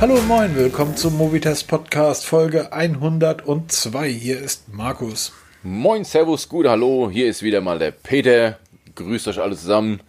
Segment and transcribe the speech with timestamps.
[0.00, 4.08] Hallo und moin, willkommen zum Movitest Podcast Folge 102.
[4.08, 5.34] Hier ist Markus.
[5.62, 7.10] Moin, Servus, gut, hallo.
[7.12, 8.58] Hier ist wieder mal der Peter.
[8.94, 10.00] Grüßt euch alle zusammen.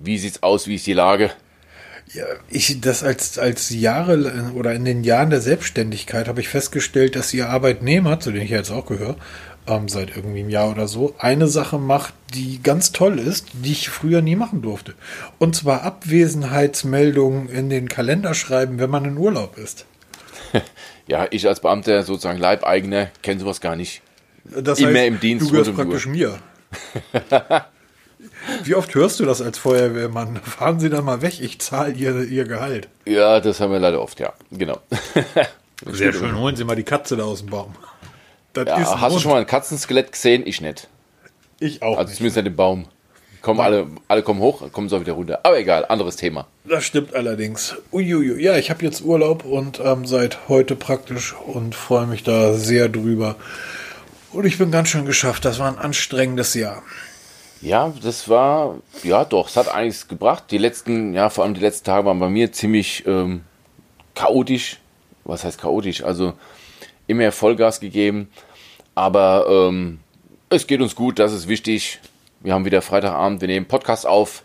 [0.00, 0.66] Wie sieht's aus?
[0.66, 1.30] Wie ist die Lage?
[2.12, 7.14] Ja, ich das als als Jahre oder in den Jahren der Selbstständigkeit habe ich festgestellt,
[7.14, 9.14] dass ihr Arbeitnehmer, zu denen ich jetzt auch gehöre,
[9.66, 13.72] ähm, seit irgendwie einem Jahr oder so, eine Sache macht, die ganz toll ist, die
[13.72, 14.94] ich früher nie machen durfte.
[15.38, 19.86] Und zwar Abwesenheitsmeldungen in den Kalender schreiben, wenn man in Urlaub ist.
[21.06, 24.02] ja, ich als Beamter, sozusagen Leibeigener, kenne sowas gar nicht.
[24.44, 25.46] Das Immer heißt, im Dienst.
[25.46, 26.38] Du gehörst praktisch mir.
[28.64, 30.36] Wie oft hörst du das als Feuerwehrmann?
[30.42, 32.88] Fahren Sie dann mal weg, ich zahle ihr, ihr Gehalt.
[33.06, 34.80] Ja, das haben wir leider oft, ja, genau.
[35.84, 37.74] Sehr schön, holen Sie mal die Katze da aus dem Baum.
[38.56, 40.46] Ja, hast du schon mal ein Katzenskelett gesehen?
[40.46, 40.88] Ich nicht.
[41.60, 41.98] Ich auch.
[41.98, 42.86] Also zumindest nicht im Baum.
[43.42, 45.40] Kommen alle, alle kommen hoch, kommen so wieder runter.
[45.44, 46.48] Aber egal, anderes Thema.
[46.64, 47.76] Das stimmt allerdings.
[47.92, 48.42] Uiuiui.
[48.42, 52.88] Ja, ich habe jetzt Urlaub und ähm, seit heute praktisch und freue mich da sehr
[52.88, 53.36] drüber.
[54.32, 55.44] Und ich bin ganz schön geschafft.
[55.44, 56.82] Das war ein anstrengendes Jahr.
[57.62, 60.44] Ja, das war, ja doch, es hat einiges gebracht.
[60.50, 63.44] Die letzten, ja, vor allem die letzten Tage waren bei mir ziemlich ähm,
[64.14, 64.78] chaotisch.
[65.24, 66.02] Was heißt chaotisch?
[66.02, 66.34] Also
[67.06, 68.28] immer Vollgas gegeben.
[68.96, 70.00] Aber ähm,
[70.48, 72.00] es geht uns gut, das ist wichtig.
[72.40, 74.42] Wir haben wieder Freitagabend, wir nehmen Podcast auf.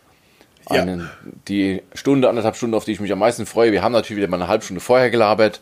[0.68, 1.10] Einen, ja.
[1.48, 3.72] Die Stunde, anderthalb Stunden, auf die ich mich am meisten freue.
[3.72, 5.60] Wir haben natürlich wieder mal eine halbe Stunde vorher gelabert.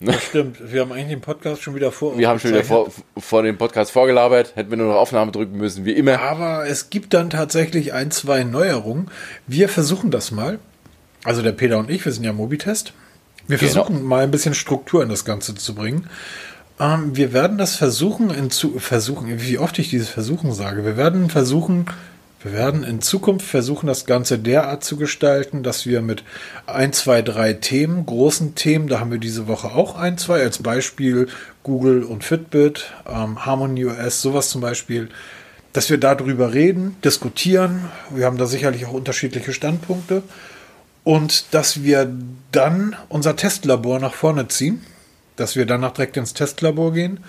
[0.00, 0.72] Das stimmt.
[0.72, 2.18] Wir haben eigentlich den Podcast schon wieder vor.
[2.18, 4.54] Wir haben schon wieder vor, vor dem Podcast vorgelabert.
[4.54, 6.20] Hätten wir nur noch Aufnahme drücken müssen, wie immer.
[6.20, 9.10] Aber es gibt dann tatsächlich ein, zwei Neuerungen.
[9.46, 10.58] Wir versuchen das mal.
[11.24, 12.92] Also der Peter und ich, wir sind ja Mobitest.
[13.46, 13.72] Wir genau.
[13.72, 16.08] versuchen mal ein bisschen Struktur in das Ganze zu bringen.
[16.80, 20.84] Ähm, wir werden das versuchen, in zu versuchen, wie oft ich dieses Versuchen sage.
[20.84, 21.86] Wir werden versuchen,
[22.42, 26.24] wir werden in Zukunft versuchen, das Ganze derart zu gestalten, dass wir mit
[26.66, 30.58] ein, zwei, drei Themen, großen Themen, da haben wir diese Woche auch ein, zwei, als
[30.58, 31.28] Beispiel
[31.62, 35.08] Google und Fitbit, ähm, Harmony OS, sowas zum Beispiel,
[35.72, 37.86] dass wir darüber reden, diskutieren.
[38.10, 40.22] Wir haben da sicherlich auch unterschiedliche Standpunkte.
[41.02, 42.10] Und dass wir
[42.52, 44.84] dann unser Testlabor nach vorne ziehen
[45.36, 47.20] dass wir danach direkt ins Testlabor gehen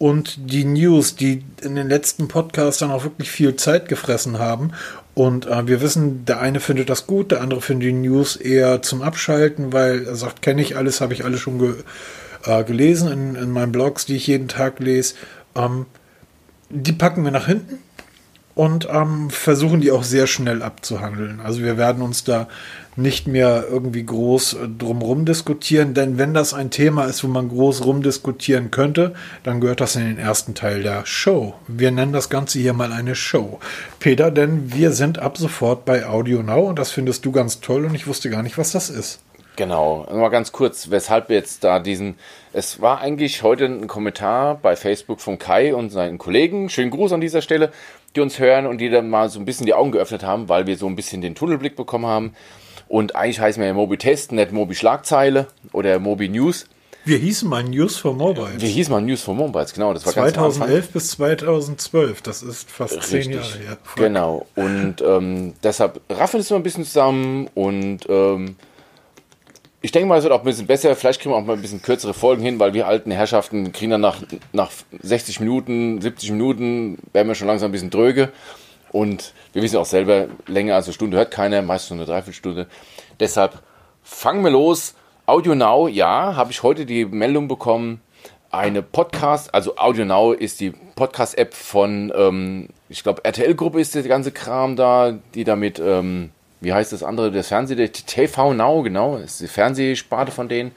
[0.00, 4.72] und die News, die in den letzten Podcasts dann auch wirklich viel Zeit gefressen haben.
[5.14, 8.80] Und äh, wir wissen, der eine findet das gut, der andere findet die News eher
[8.80, 11.74] zum Abschalten, weil er sagt, kenne ich alles, habe ich alles schon ge
[12.46, 15.16] äh, gelesen in, in, meinen Blogs, die ich jeden Tag lese.
[15.54, 15.84] Ähm,
[16.70, 17.78] die packen wir nach hinten
[18.60, 21.40] und ähm, versuchen die auch sehr schnell abzuhandeln.
[21.40, 22.46] Also wir werden uns da
[22.94, 27.48] nicht mehr irgendwie groß äh, drumrum diskutieren, denn wenn das ein Thema ist, wo man
[27.48, 31.54] groß rumdiskutieren könnte, dann gehört das in den ersten Teil der Show.
[31.68, 33.60] Wir nennen das Ganze hier mal eine Show.
[33.98, 37.86] Peter, denn wir sind ab sofort bei Audio Now und das findest du ganz toll
[37.86, 39.20] und ich wusste gar nicht, was das ist.
[39.56, 42.16] Genau, mal ganz kurz, weshalb wir jetzt da diesen.
[42.52, 46.68] Es war eigentlich heute ein Kommentar bei Facebook von Kai und seinen Kollegen.
[46.70, 47.70] Schönen Gruß an dieser Stelle,
[48.16, 50.66] die uns hören und die dann mal so ein bisschen die Augen geöffnet haben, weil
[50.66, 52.34] wir so ein bisschen den Tunnelblick bekommen haben.
[52.88, 56.66] Und eigentlich heißen wir ja Mobi Test, nicht Mobi Schlagzeile oder Mobi News.
[57.04, 58.60] Wir hießen mal News for Mobiles.
[58.60, 59.94] Wir hießen mal News for Mobiles, genau.
[59.94, 63.24] Das war 2011 bis 2012, das ist fast Richtig.
[63.24, 63.78] zehn Jahre her.
[63.96, 68.56] Genau, und ähm, deshalb raffen wir es mal ein bisschen zusammen und ähm,
[69.82, 70.94] ich denke mal, es wird auch ein bisschen besser.
[70.94, 73.90] Vielleicht kriegen wir auch mal ein bisschen kürzere Folgen hin, weil wir alten Herrschaften kriegen
[73.90, 74.70] dann nach, nach
[75.00, 78.30] 60 Minuten, 70 Minuten, werden wir schon langsam ein bisschen dröge.
[78.92, 82.66] Und wir wissen auch selber, länger als eine Stunde hört keiner, meistens nur eine Dreiviertelstunde.
[83.20, 83.62] Deshalb
[84.02, 84.94] fangen wir los.
[85.26, 88.00] Audio Now, ja, habe ich heute die Meldung bekommen.
[88.50, 94.02] Eine Podcast, also Audio Now ist die Podcast-App von, ähm, ich glaube, RTL-Gruppe ist der
[94.02, 98.82] ganze Kram da, die damit, ähm, wie heißt das andere, das Fernseh, der TV Now,
[98.82, 100.72] genau, ist die Fernsehsparte von denen.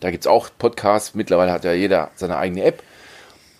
[0.00, 1.14] Da gibt es auch Podcasts.
[1.14, 2.82] Mittlerweile hat ja jeder seine eigene App.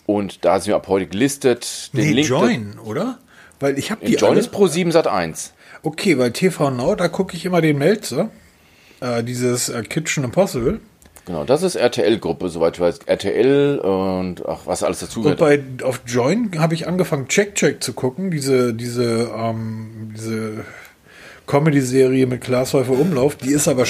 [0.06, 1.90] Und da sind wir ab heute gelistet.
[1.92, 3.18] Den nee, Link Join, oder?
[3.60, 4.14] Weil ich habe die.
[4.14, 5.52] John alle, ist Pro 7 Sat 1.
[5.82, 8.30] Okay, weil TV Now, da gucke ich immer den Melzer.
[9.00, 10.80] Äh, dieses äh, Kitchen Impossible.
[11.26, 13.00] Genau, das ist RTL-Gruppe, soweit ich weiß.
[13.06, 15.40] RTL und ach, was alles dazu gehört.
[15.40, 18.30] Und bei, auf Join habe ich angefangen, Check Check zu gucken.
[18.30, 20.64] Diese, diese, ähm, diese
[21.46, 23.36] Comedy-Serie mit Glashäufer Umlauf.
[23.36, 23.84] Die ist aber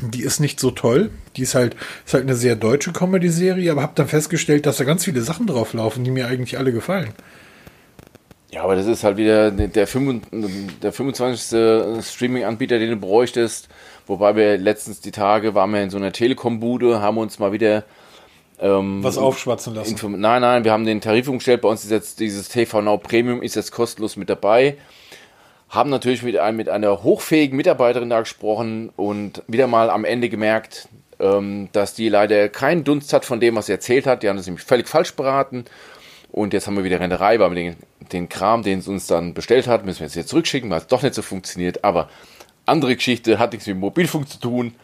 [0.00, 1.10] die ist nicht so toll.
[1.36, 1.76] Die ist halt,
[2.06, 5.46] ist halt eine sehr deutsche Comedy-Serie, aber habe dann festgestellt, dass da ganz viele Sachen
[5.46, 7.12] drauf laufen, die mir eigentlich alle gefallen.
[8.52, 12.04] Ja, aber das ist halt wieder der, 25, der 25.
[12.04, 13.68] Streaming-Anbieter, den du bräuchtest.
[14.06, 17.84] Wobei wir letztens die Tage waren wir in so einer Telekom-Bude, haben uns mal wieder
[18.60, 20.20] ähm, was aufschwatzen lassen.
[20.20, 21.62] Nein, nein, wir haben den Tarif umgestellt.
[21.62, 24.76] Bei uns ist jetzt dieses TV Now Premium ist jetzt kostenlos mit dabei.
[25.70, 30.88] Haben natürlich mit, mit einer hochfähigen Mitarbeiterin da gesprochen und wieder mal am Ende gemerkt,
[31.20, 34.22] ähm, dass die leider keinen Dunst hat von dem, was sie erzählt hat.
[34.22, 35.64] Die haben das nämlich völlig falsch beraten.
[36.32, 37.76] Und jetzt haben wir wieder Rennerei, weil wir den,
[38.12, 40.86] den Kram, den es uns dann bestellt hat, müssen wir jetzt hier zurückschicken, weil es
[40.86, 41.84] doch nicht so funktioniert.
[41.84, 42.08] Aber
[42.66, 44.74] andere Geschichte, hat nichts mit Mobilfunk zu tun,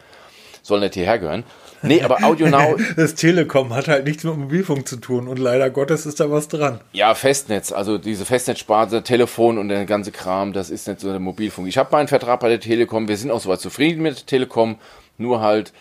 [0.62, 1.44] soll nicht hierher gehören.
[1.82, 2.76] Nee, aber Audio Now.
[2.96, 6.48] das Telekom hat halt nichts mit Mobilfunk zu tun und leider Gottes ist da was
[6.48, 6.80] dran.
[6.92, 11.20] Ja, Festnetz, also diese Festnetzsparte, Telefon und der ganze Kram, das ist nicht so der
[11.20, 11.68] Mobilfunk.
[11.68, 14.76] Ich habe meinen Vertrag bei der Telekom, wir sind auch soweit zufrieden mit der Telekom,
[15.18, 15.72] nur halt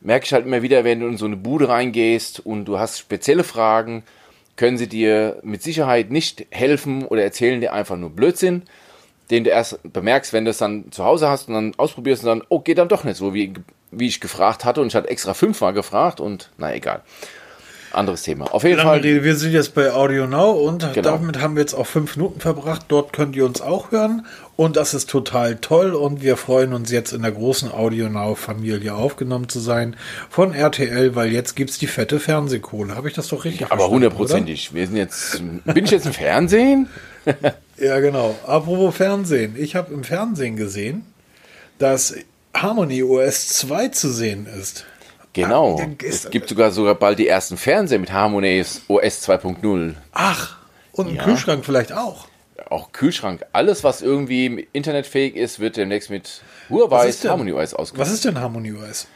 [0.00, 2.98] merke ich halt immer wieder, wenn du in so eine Bude reingehst und du hast
[2.98, 4.04] spezielle Fragen,
[4.56, 8.62] können sie dir mit Sicherheit nicht helfen oder erzählen dir einfach nur Blödsinn,
[9.30, 12.28] den du erst bemerkst, wenn du es dann zu Hause hast und dann ausprobierst und
[12.28, 13.54] dann, oh, geht dann doch nicht so, wie
[13.90, 17.02] wie ich gefragt hatte und ich hatte extra fünfmal gefragt und na egal.
[17.92, 18.52] Anderes Thema.
[18.52, 19.00] Auf jeden Lange Fall.
[19.00, 21.10] Rede, wir sind jetzt bei Audio Now und genau.
[21.10, 22.84] damit haben wir jetzt auch fünf Minuten verbracht.
[22.88, 24.26] Dort könnt ihr uns auch hören
[24.56, 28.34] und das ist total toll und wir freuen uns jetzt in der großen Audio Now
[28.34, 29.96] Familie aufgenommen zu sein
[30.28, 32.94] von RTL, weil jetzt gibt es die fette Fernsehkohle.
[32.94, 34.74] Habe ich das doch richtig ja, Aber hundertprozentig.
[34.74, 36.88] Wir sind jetzt, bin ich jetzt im Fernsehen?
[37.78, 38.36] ja, genau.
[38.46, 39.54] Apropos Fernsehen.
[39.58, 41.06] Ich habe im Fernsehen gesehen,
[41.78, 42.14] dass
[42.54, 44.86] Harmony OS 2 zu sehen ist.
[45.32, 45.78] Genau.
[45.78, 49.94] Ah, es gibt sogar sogar bald die ersten Fernseher mit Harmony OS 2.0.
[50.12, 50.56] Ach,
[50.92, 51.22] und ja.
[51.22, 52.26] Kühlschrank vielleicht auch.
[52.70, 53.44] Auch Kühlschrank.
[53.52, 58.06] Alles, was irgendwie internetfähig ist, wird demnächst mit Huawei Harmony OS ausgeführt.
[58.08, 59.06] Was ist denn Harmony OS?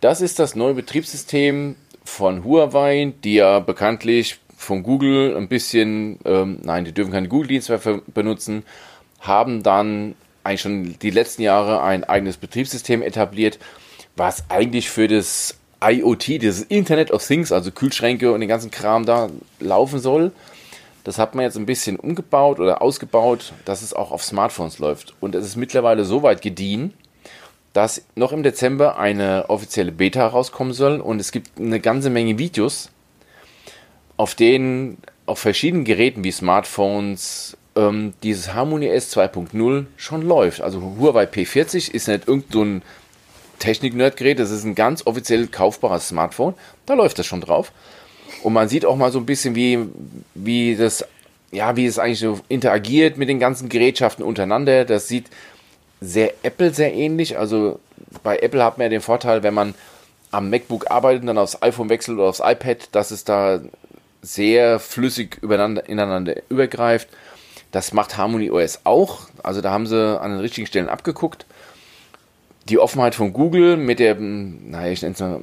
[0.00, 6.58] Das ist das neue Betriebssystem von Huawei, die ja bekanntlich von Google ein bisschen, ähm,
[6.62, 8.64] nein, die dürfen keine Google-Dienste benutzen,
[9.20, 10.14] haben dann
[10.44, 13.58] eigentlich schon die letzten Jahre ein eigenes Betriebssystem etabliert,
[14.16, 19.06] was eigentlich für das IoT, das Internet of Things, also Kühlschränke und den ganzen Kram
[19.06, 20.32] da laufen soll.
[21.04, 25.14] Das hat man jetzt ein bisschen umgebaut oder ausgebaut, dass es auch auf Smartphones läuft.
[25.20, 26.92] Und es ist mittlerweile so weit gediehen,
[27.72, 31.00] dass noch im Dezember eine offizielle Beta rauskommen soll.
[31.00, 32.90] Und es gibt eine ganze Menge Videos,
[34.18, 40.60] auf denen auf verschiedenen Geräten wie Smartphones, ähm, dieses Harmony S 2.0 schon läuft.
[40.60, 42.86] Also Huawei P40 ist nicht irgendein so
[43.60, 46.54] Technik-Nerd-Gerät, das ist ein ganz offiziell kaufbares Smartphone.
[46.86, 47.72] Da läuft das schon drauf.
[48.42, 49.78] Und man sieht auch mal so ein bisschen, wie,
[50.34, 51.04] wie das,
[51.52, 54.84] ja, wie es eigentlich so interagiert mit den ganzen Gerätschaften untereinander.
[54.84, 55.26] Das sieht
[56.00, 57.38] sehr Apple sehr ähnlich.
[57.38, 57.80] Also
[58.22, 59.74] bei Apple hat man ja den Vorteil, wenn man
[60.30, 63.60] am MacBook arbeitet und dann aufs iPhone wechselt oder aufs iPad, dass es da
[64.22, 67.08] sehr flüssig übereinander, ineinander übergreift.
[67.70, 69.28] Das macht Harmony OS auch.
[69.42, 71.46] Also da haben sie an den richtigen Stellen abgeguckt.
[72.68, 75.40] Die Offenheit von Google mit der, naja, ich nenne es mal,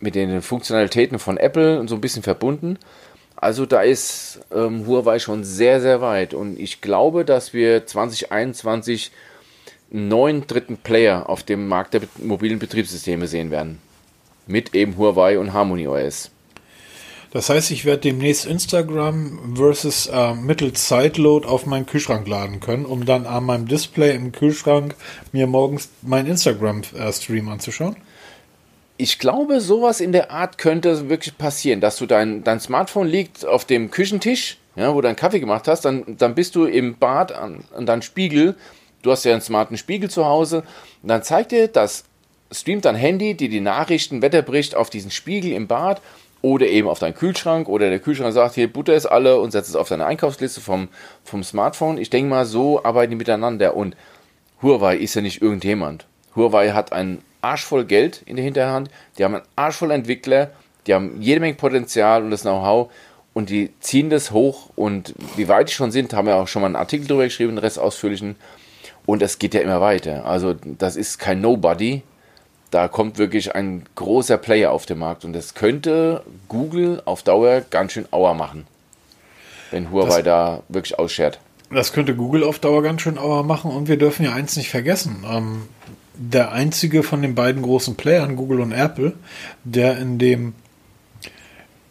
[0.00, 2.78] mit den Funktionalitäten von Apple und so ein bisschen verbunden.
[3.36, 6.34] Also da ist ähm, Huawei schon sehr, sehr weit.
[6.34, 9.12] Und ich glaube, dass wir 2021
[9.92, 13.80] einen neuen dritten Player auf dem Markt der mobilen Betriebssysteme sehen werden.
[14.46, 16.30] Mit eben Huawei und Harmony OS.
[17.36, 22.86] Das heißt, ich werde demnächst Instagram versus äh, mittels Sideload auf meinen Kühlschrank laden können,
[22.86, 24.94] um dann an meinem Display im Kühlschrank
[25.32, 27.96] mir morgens meinen Instagram-Stream anzuschauen.
[28.96, 33.44] Ich glaube, sowas in der Art könnte wirklich passieren, dass du dein, dein Smartphone liegt
[33.44, 36.96] auf dem Küchentisch, ja, wo du einen Kaffee gemacht hast, dann, dann bist du im
[36.96, 38.56] Bad an, an deinem Spiegel.
[39.02, 40.62] Du hast ja einen smarten Spiegel zu Hause.
[41.02, 42.04] Und dann zeigt dir das,
[42.50, 46.00] streamt dein Handy, dir die Nachrichten, Wetterbericht auf diesen Spiegel im Bad
[46.46, 47.68] oder eben auf deinen Kühlschrank.
[47.68, 50.86] Oder der Kühlschrank sagt, hier Butter ist alle und setzt es auf deine Einkaufsliste vom,
[51.24, 51.98] vom Smartphone.
[51.98, 53.74] Ich denke mal, so arbeiten die miteinander.
[53.74, 53.96] Und
[54.62, 56.06] Huawei ist ja nicht irgendjemand.
[56.36, 60.52] Huawei hat einen Arsch voll Geld in der Hinterhand, die haben einen Arsch voll Entwickler,
[60.86, 62.92] die haben jede Menge Potenzial und das Know-how.
[63.34, 64.70] Und die ziehen das hoch.
[64.76, 67.56] Und wie weit die schon sind, haben wir auch schon mal einen Artikel darüber geschrieben,
[67.56, 68.36] den Rest ausführlichen.
[69.04, 70.24] Und es geht ja immer weiter.
[70.24, 72.02] Also das ist kein Nobody,
[72.70, 77.62] da kommt wirklich ein großer Player auf den Markt und das könnte Google auf Dauer
[77.70, 78.66] ganz schön Auer machen,
[79.70, 81.38] wenn Huawei das, da wirklich ausschert.
[81.70, 84.70] Das könnte Google auf Dauer ganz schön Auer machen und wir dürfen ja eins nicht
[84.70, 85.24] vergessen.
[85.28, 85.62] Ähm,
[86.14, 89.12] der einzige von den beiden großen Playern, Google und Apple,
[89.64, 90.54] der in dem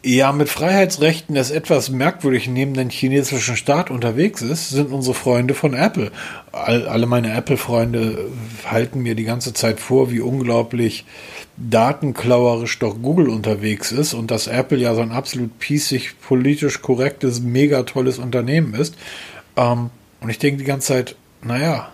[0.06, 5.74] ja, mit Freiheitsrechten des etwas merkwürdig nehmenden chinesischen Staat unterwegs ist, sind unsere Freunde von
[5.74, 6.12] Apple.
[6.52, 8.30] All, alle meine Apple-Freunde
[8.64, 11.06] halten mir die ganze Zeit vor, wie unglaublich
[11.56, 17.40] datenklauerisch doch Google unterwegs ist und dass Apple ja so ein absolut pießig, politisch korrektes,
[17.40, 18.94] mega tolles Unternehmen ist.
[19.56, 21.88] Ähm, und ich denke die ganze Zeit, naja,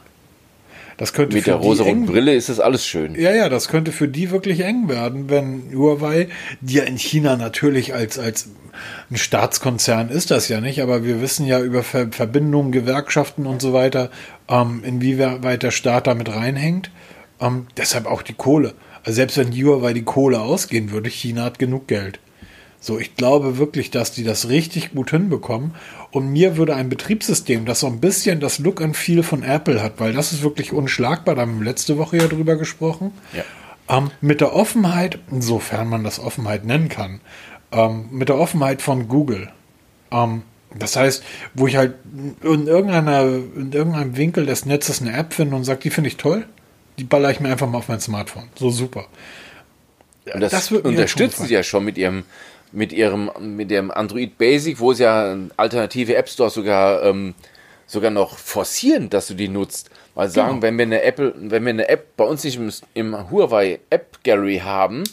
[0.97, 3.15] das könnte Mit der rosa-roten Brille ist das alles schön.
[3.15, 6.29] Ja, ja, das könnte für die wirklich eng werden, wenn Huawei,
[6.61, 8.49] die ja in China natürlich als, als
[9.11, 13.61] ein Staatskonzern ist das ja nicht, aber wir wissen ja über Ver Verbindungen, Gewerkschaften und
[13.61, 14.11] so weiter,
[14.49, 16.91] ähm, inwieweit der Staat damit reinhängt.
[17.41, 18.75] Ähm, deshalb auch die Kohle.
[19.05, 22.21] Also selbst wenn Huawei die Kohle ausgehen würde, China hat genug Geld.
[22.81, 25.75] So, ich glaube wirklich, dass die das richtig gut hinbekommen.
[26.13, 29.83] Und mir würde ein Betriebssystem, das so ein bisschen das Look and Feel von Apple
[29.83, 33.13] hat, weil das ist wirklich unschlagbar, da haben wir letzte Woche ja drüber gesprochen.
[33.33, 33.45] Ja.
[33.89, 37.21] Ähm, mit der Offenheit, insofern man das Offenheit nennen kann,
[37.73, 39.51] ähm, mit der Offenheit von Google.
[40.11, 40.43] Ähm,
[40.79, 41.95] das heißt, wo ich halt
[42.43, 46.19] in, irgendeiner, in irgendeinem Winkel des Netzes eine App finde und sage, die finde ich
[46.19, 46.47] toll,
[46.99, 48.49] die baller ich mir einfach mal auf mein Smartphone.
[48.55, 49.07] So super.
[50.33, 52.25] Und das, das unterstützen sie ja schon mit ihrem,
[52.73, 57.35] mit ihrem, mit ihrem Android Basic, wo sie ja alternative App Store sogar, ähm,
[57.87, 59.91] sogar noch forcieren, dass du die nutzt.
[60.15, 60.49] Weil sie genau.
[60.49, 63.81] sagen, wenn wir eine Apple, wenn wir eine App bei uns nicht im, im Huawei
[63.91, 65.05] App Gallery haben,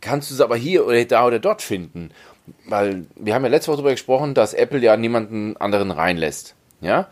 [0.00, 2.10] kannst du es aber hier oder da oder dort finden
[2.66, 6.54] weil wir haben ja letzte Woche darüber gesprochen, dass Apple ja niemanden anderen reinlässt.
[6.80, 7.08] Ja?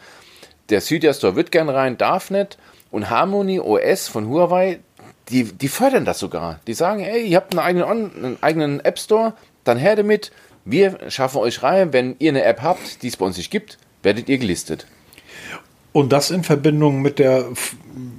[0.69, 2.59] Der Cydia Store wird gern rein, darf nicht.
[2.90, 4.81] Und Harmony OS von Huawei,
[5.29, 6.61] die, die fördern das sogar.
[6.67, 10.33] Die sagen, ey, ihr habt einen eigenen, einen eigenen App Store, dann her damit.
[10.64, 11.93] Wir schaffen euch rein.
[11.93, 14.87] Wenn ihr eine App habt, die es bei uns nicht gibt, werdet ihr gelistet.
[15.93, 17.47] Und das in Verbindung mit der,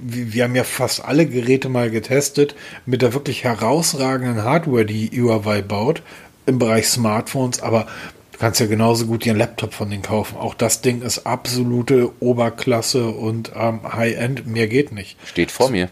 [0.02, 5.62] wir haben ja fast alle Geräte mal getestet, mit der wirklich herausragenden Hardware, die Huawei
[5.62, 6.02] baut,
[6.44, 7.86] im Bereich Smartphones, aber
[8.32, 10.36] du kannst ja genauso gut dir einen Laptop von denen kaufen.
[10.36, 14.46] Auch das Ding ist absolute Oberklasse und ähm, High-End.
[14.46, 15.16] Mehr geht nicht.
[15.24, 15.88] Steht vor mir.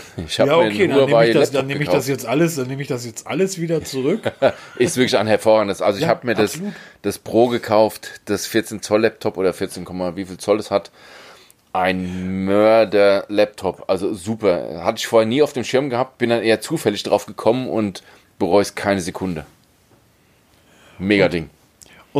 [0.26, 2.82] Ich ja, okay, dann nehme, ich das, dann nehme ich das jetzt alles, dann nehme
[2.82, 4.32] ich das jetzt alles wieder zurück.
[4.78, 5.82] ist wirklich ein hervorragendes.
[5.82, 6.60] Also ich habe mir das,
[7.02, 10.90] das Pro gekauft, das 14 Zoll Laptop oder 14, wie viel Zoll es hat.
[11.72, 14.84] Ein Mörder-Laptop, also super.
[14.84, 18.02] Hatte ich vorher nie auf dem Schirm gehabt, bin dann eher zufällig drauf gekommen und
[18.38, 19.46] bereust keine Sekunde.
[20.98, 21.44] Mega Ding.
[21.44, 21.61] Und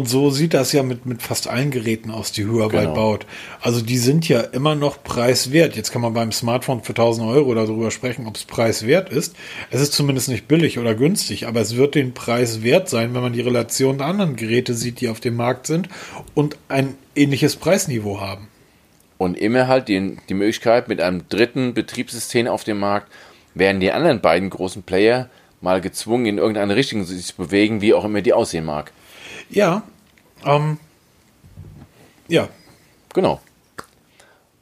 [0.09, 2.95] so sieht das ja mit, mit fast allen Geräten aus, die Huawei genau.
[2.95, 3.27] baut.
[3.61, 5.77] Also die sind ja immer noch preiswert.
[5.77, 9.37] Jetzt kann man beim Smartphone für 1000 Euro darüber sprechen, ob es preiswert ist.
[9.71, 13.21] Es ist zumindest nicht billig oder günstig, aber es wird den Preis wert sein, wenn
[13.21, 15.89] man die Relation der anderen Geräte sieht, die auf dem Markt sind
[16.35, 18.49] und ein ähnliches Preisniveau haben.
[19.19, 23.13] Und immer halt die, die Möglichkeit, mit einem dritten Betriebssystem auf dem Markt
[23.55, 25.29] werden die anderen beiden großen Player
[25.61, 28.91] mal gezwungen, in irgendeine Richtung sich zu bewegen, wie auch immer die aussehen mag.
[29.53, 29.83] Ja,
[30.47, 30.79] ähm,
[32.27, 32.49] ja.
[33.13, 33.41] Genau.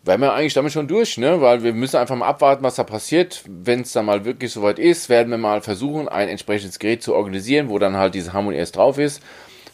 [0.02, 1.40] Wären wir eigentlich damit schon durch, ne?
[1.40, 3.44] Weil wir müssen einfach mal abwarten, was da passiert.
[3.46, 7.14] Wenn es dann mal wirklich soweit ist, werden wir mal versuchen, ein entsprechendes Gerät zu
[7.14, 9.22] organisieren, wo dann halt diese Harmony S drauf ist,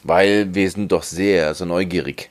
[0.02, 2.28] weil wir sind doch sehr so neugierig.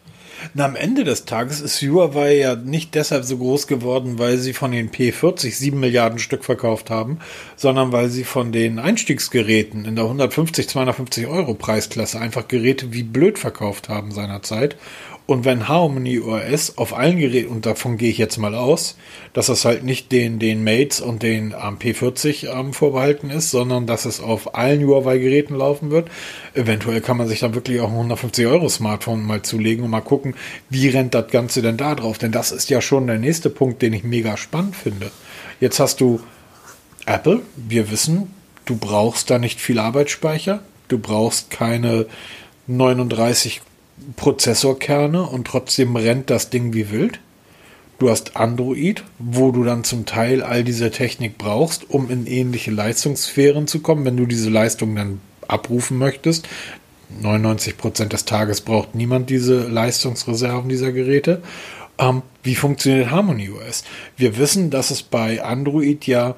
[0.54, 4.54] Na, am Ende des Tages ist Huawei ja nicht deshalb so groß geworden, weil sie
[4.54, 7.20] von den P40 7 Milliarden Stück verkauft haben,
[7.56, 13.04] sondern weil sie von den Einstiegsgeräten in der 150, 250 Euro Preisklasse einfach Geräte wie
[13.04, 14.76] blöd verkauft haben seinerzeit
[15.28, 18.96] und wenn Harmony OS auf allen Geräten, und davon gehe ich jetzt mal aus,
[19.34, 23.88] dass das halt nicht den, den Mates und den ähm, P40 ähm, vorbehalten ist, sondern
[23.88, 26.10] dass es auf allen Huawei-Geräten laufen wird.
[26.54, 30.02] Eventuell kann man sich dann wirklich auch ein 150 Euro Smartphone mal zulegen und mal
[30.02, 30.36] gucken,
[30.70, 32.20] wie rennt das Ganze denn da drauf.
[32.20, 35.10] Denn das ist ja schon der nächste Punkt, den ich mega spannend finde.
[35.60, 36.20] Jetzt hast du
[37.08, 38.32] Apple, wir wissen,
[38.66, 42.06] du brauchst da nicht viel Arbeitsspeicher, du brauchst keine
[42.68, 43.62] 39
[44.16, 47.20] Prozessorkerne und trotzdem rennt das Ding wie wild.
[47.98, 52.72] Du hast Android, wo du dann zum Teil all diese Technik brauchst, um in ähnliche
[52.72, 56.48] Leistungssphären zu kommen, wenn du diese Leistung dann abrufen möchtest.
[57.22, 61.42] 99 Prozent des Tages braucht niemand diese Leistungsreserven dieser Geräte.
[61.98, 63.86] Ähm, wie funktioniert Harmony OS?
[64.18, 66.36] Wir wissen, dass es bei Android ja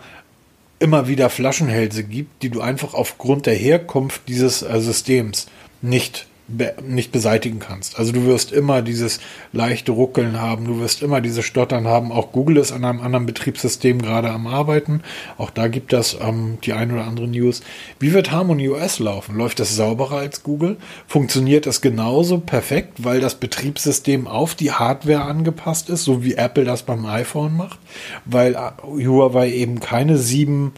[0.80, 5.48] immer wieder Flaschenhälse gibt, die du einfach aufgrund der Herkunft dieses äh, Systems
[5.82, 8.00] nicht be nicht beseitigen kannst.
[8.00, 9.20] Also du wirst immer dieses
[9.52, 12.12] leichte Ruckeln haben, du wirst immer diese Stottern haben.
[12.12, 15.02] Auch Google ist an einem anderen Betriebssystem gerade am Arbeiten.
[15.38, 17.62] Auch da gibt es ähm, die ein oder andere News.
[18.00, 19.36] Wie wird Harmony OS laufen?
[19.36, 20.78] Läuft das sauberer als Google?
[21.08, 26.64] Funktioniert es genauso perfekt, weil das Betriebssystem auf die Hardware angepasst ist, so wie Apple
[26.64, 27.80] das beim iPhone macht?
[28.26, 30.74] Weil äh, Huawei eben keine sieben,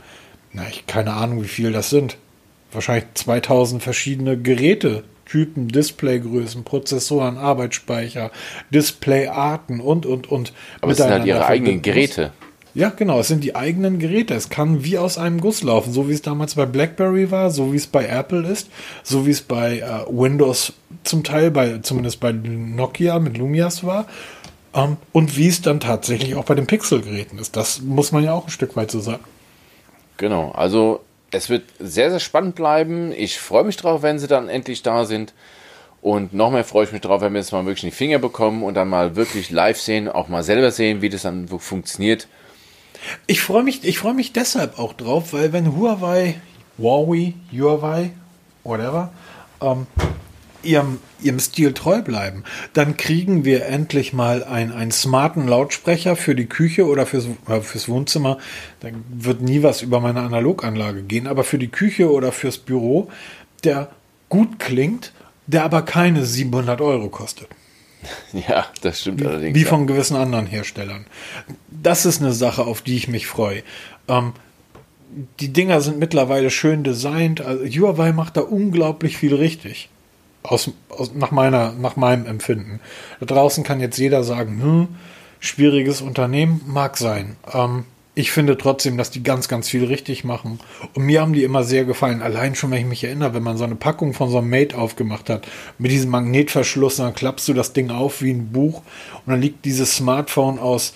[0.52, 2.18] na, ich keine Ahnung, wie viel das sind.
[2.72, 8.31] Wahrscheinlich 2000 verschiedene Geräte Typen, Displaygrößen, Prozessoren, Arbeitsspeicher,
[8.71, 10.53] Displayarten und, und, und.
[10.81, 12.31] Aber es sind halt ihre eigenen Geräte.
[12.75, 14.36] Ja, genau, es sind die eigenen Geräte.
[14.36, 17.74] Es kann wie aus einem Guss laufen, so wie es damals bei BlackBerry war, so
[17.74, 18.69] wie es bei Apple ist,
[19.03, 24.05] so wie es bei äh, Windows zum Teil, bei, zumindest bei Nokia mit Lumias war.
[24.74, 27.55] Ähm, und wie es dann tatsächlich auch bei den Pixel-Geräten ist.
[27.55, 29.24] Das muss man ja auch ein Stück weit so sagen.
[30.17, 33.12] Genau, also es wird sehr, sehr spannend bleiben.
[33.12, 35.33] Ich freue mich drauf, wenn sie dann endlich da sind.
[36.01, 38.19] Und noch mehr freue ich mich drauf, wenn wir jetzt mal wirklich in die Finger
[38.19, 42.27] bekommen und dann mal wirklich live sehen, auch mal selber sehen, wie das dann funktioniert.
[43.27, 46.39] Ich freue mich, ich freue mich deshalb auch drauf, weil wenn Huawei,
[46.77, 48.12] Huawei, Huawei,
[48.63, 49.12] whatever,
[49.62, 49.88] ähm,
[50.63, 56.36] ihrem, ihrem Stil treu bleiben, dann kriegen wir endlich mal ein, einen smarten Lautsprecher für
[56.36, 58.38] die Küche oder fürs, äh, fürs Wohnzimmer.
[58.80, 63.10] Da wird nie was über meine Analoganlage gehen, aber für die Küche oder fürs Büro,
[63.63, 63.89] der
[64.30, 65.13] gut klingt,
[65.48, 67.48] der aber keine 700 Euro kostet.
[68.48, 69.56] Ja, das stimmt allerdings.
[69.56, 71.06] Wie von gewissen anderen Herstellern.
[71.70, 73.62] Das ist eine Sache, auf die ich mich freue.
[74.08, 74.34] Ähm,
[75.39, 77.42] die Dinger sind mittlerweile schön designt.
[77.42, 79.89] Also Huawei macht da unglaublich viel richtig.
[80.43, 82.79] Aus, aus, nach, meiner, nach meinem Empfinden.
[83.19, 84.88] Da draußen kann jetzt jeder sagen, hm,
[85.39, 87.36] schwieriges Unternehmen, mag sein.
[87.53, 90.60] Ähm, ich finde trotzdem, dass die ganz, ganz viel richtig machen.
[90.93, 92.22] Und mir haben die immer sehr gefallen.
[92.22, 94.77] Allein schon, wenn ich mich erinnere, wenn man so eine Packung von so einem Mate
[94.77, 98.81] aufgemacht hat, mit diesem Magnetverschluss, dann klappst du das Ding auf wie ein Buch
[99.25, 100.93] und dann liegt dieses Smartphone aus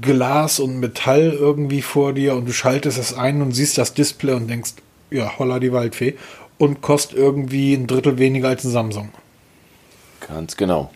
[0.00, 4.32] Glas und Metall irgendwie vor dir und du schaltest es ein und siehst das Display
[4.32, 4.72] und denkst,
[5.12, 6.16] ja, holla die Waldfee
[6.64, 9.10] und kostet irgendwie ein Drittel weniger als ein Samsung.
[10.26, 10.90] Ganz genau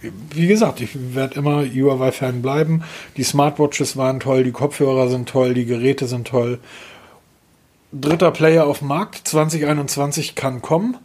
[0.00, 2.84] wie gesagt, ich werde immer Huawei-Fan bleiben.
[3.16, 6.58] Die Smartwatches waren toll, die Kopfhörer sind toll, die Geräte sind toll.
[7.92, 10.96] Dritter Player auf dem Markt 2021 kann kommen.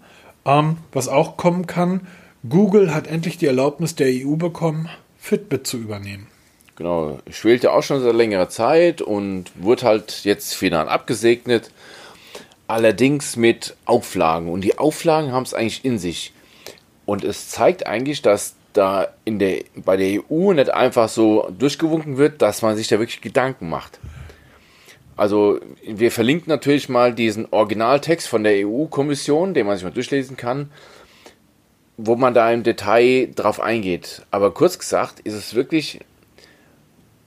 [0.46, 2.02] Ähm, was auch kommen kann,
[2.48, 6.28] Google hat endlich die Erlaubnis der EU bekommen, Fitbit zu übernehmen.
[6.76, 11.72] Genau, schwelte auch schon seit längerer Zeit und wurde halt jetzt final abgesegnet.
[12.74, 14.50] Allerdings mit Auflagen.
[14.50, 16.34] Und die Auflagen haben es eigentlich in sich.
[17.06, 22.18] Und es zeigt eigentlich, dass da in der, bei der EU nicht einfach so durchgewunken
[22.18, 24.00] wird, dass man sich da wirklich Gedanken macht.
[25.16, 30.36] Also wir verlinken natürlich mal diesen Originaltext von der EU-Kommission, den man sich mal durchlesen
[30.36, 30.72] kann,
[31.98, 34.24] wo man da im Detail drauf eingeht.
[34.32, 36.00] Aber kurz gesagt ist es wirklich,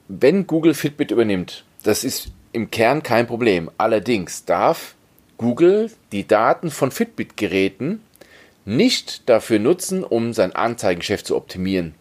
[0.08, 3.70] wenn Google Fitbit übernimmt, das ist im Kern kein Problem.
[3.78, 4.95] Allerdings darf
[5.38, 8.00] Google die Daten von Fitbit-Geräten
[8.64, 11.94] nicht dafür nutzen, um sein Anzeigengeschäft zu optimieren.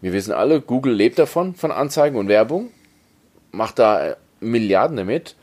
[0.00, 2.70] Wir wissen alle, Google lebt davon, von Anzeigen und Werbung,
[3.52, 5.36] macht da äh, Milliarden damit.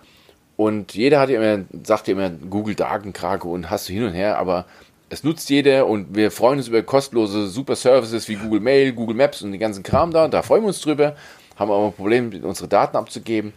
[0.58, 4.66] Und jeder hat immer, sagt immer, Google Datenkrake und hast du hin und her, aber
[5.10, 9.16] es nutzt jeder und wir freuen uns über kostenlose Super Services wie Google Mail, Google
[9.16, 10.28] Maps und den ganzen Kram da.
[10.28, 11.16] Da freuen wir uns drüber,
[11.56, 13.54] haben aber ein Problem, unsere Daten abzugeben.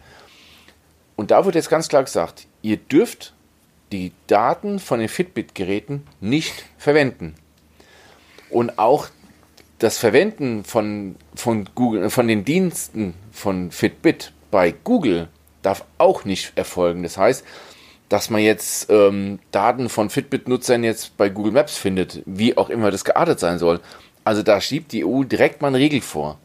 [1.15, 3.33] Und da wird jetzt ganz klar gesagt, ihr dürft
[3.91, 7.35] die Daten von den Fitbit-Geräten nicht verwenden.
[8.49, 9.07] Und auch
[9.77, 15.27] das Verwenden von, von, Google, von den Diensten von Fitbit bei Google
[15.61, 17.03] darf auch nicht erfolgen.
[17.03, 17.45] Das heißt,
[18.09, 22.91] dass man jetzt ähm, Daten von Fitbit-Nutzern jetzt bei Google Maps findet, wie auch immer
[22.91, 23.79] das geartet sein soll.
[24.23, 26.39] Also da schiebt die EU direkt mal eine Regel vor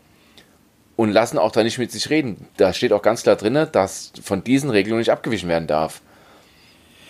[0.96, 2.48] und lassen auch da nicht mit sich reden.
[2.56, 6.00] Da steht auch ganz klar drin, dass von diesen Regelungen nicht abgewichen werden darf.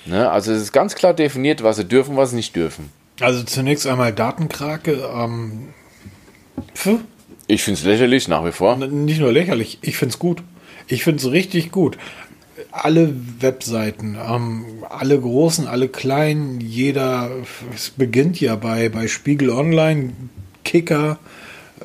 [0.08, 0.30] Ne?
[0.30, 2.90] Also es ist ganz klar definiert, was sie dürfen, was sie nicht dürfen.
[3.20, 5.06] Also zunächst einmal Datenkrake.
[5.14, 5.68] Ähm,
[7.46, 8.76] ich finde es lächerlich nach wie vor.
[8.76, 10.42] Nicht nur lächerlich, ich finde es gut.
[10.86, 11.98] Ich finde es richtig gut.
[12.70, 17.30] Alle Webseiten, ähm, alle großen, alle kleinen, jeder,
[17.74, 20.12] es beginnt ja bei, bei Spiegel Online,
[20.64, 21.18] Kicker,
[21.80, 21.84] äh,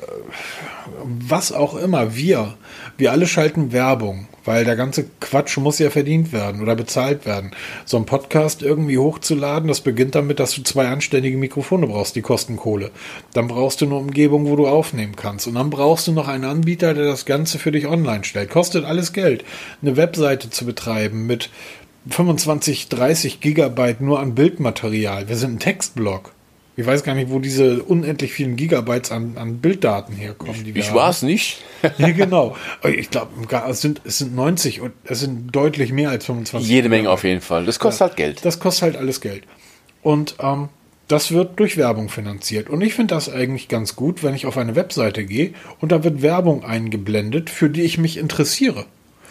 [1.02, 2.54] was auch immer, wir,
[2.96, 7.52] wir alle schalten Werbung weil der ganze Quatsch muss ja verdient werden oder bezahlt werden.
[7.84, 12.22] So ein Podcast irgendwie hochzuladen, das beginnt damit, dass du zwei anständige Mikrofone brauchst, die
[12.22, 12.90] kosten Kohle.
[13.32, 15.46] Dann brauchst du eine Umgebung, wo du aufnehmen kannst.
[15.46, 18.50] Und dann brauchst du noch einen Anbieter, der das Ganze für dich online stellt.
[18.50, 19.44] Kostet alles Geld.
[19.82, 21.50] Eine Webseite zu betreiben mit
[22.08, 25.28] 25, 30 Gigabyte nur an Bildmaterial.
[25.28, 26.32] Wir sind ein Textblog.
[26.76, 30.54] Ich weiß gar nicht, wo diese unendlich vielen Gigabytes an, an Bilddaten herkommen.
[30.74, 31.62] ich war es nicht.
[31.98, 32.56] ja, genau.
[32.82, 33.30] Ich glaube,
[33.68, 36.68] es sind, es sind 90 und es sind deutlich mehr als 25.
[36.68, 37.64] Jede Menge auf jeden Fall.
[37.64, 38.44] Das kostet ja, halt Geld.
[38.44, 39.44] Das kostet halt alles Geld.
[40.02, 40.68] Und ähm,
[41.06, 42.68] das wird durch Werbung finanziert.
[42.68, 46.02] Und ich finde das eigentlich ganz gut, wenn ich auf eine Webseite gehe und da
[46.02, 48.86] wird Werbung eingeblendet, für die ich mich interessiere.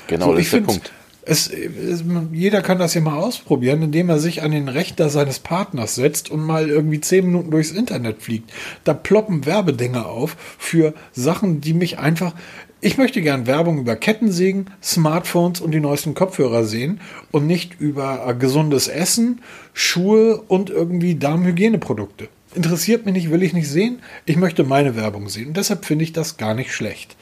[0.07, 0.93] Genau, so, das ist der Punkt
[1.25, 5.39] es, es, jeder kann das ja mal ausprobieren, indem er sich an den Rechter seines
[5.39, 8.51] Partners setzt und mal irgendwie zehn Minuten durchs Internet fliegt.
[8.83, 12.33] Da ploppen Werbedinger auf für Sachen, die mich einfach.
[12.81, 16.99] Ich möchte gern Werbung über Kettensägen, Smartphones und die neuesten Kopfhörer sehen
[17.31, 19.41] und nicht über äh, gesundes Essen,
[19.73, 22.27] Schuhe und irgendwie Darmhygieneprodukte.
[22.55, 23.99] Interessiert mich nicht, will ich nicht sehen.
[24.25, 25.49] Ich möchte meine Werbung sehen.
[25.49, 27.15] Und deshalb finde ich das gar nicht schlecht.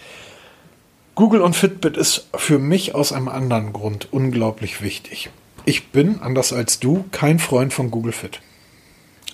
[1.16, 5.30] Google und Fitbit ist für mich aus einem anderen Grund unglaublich wichtig.
[5.66, 8.40] Ich bin, anders als du, kein Freund von Google Fit.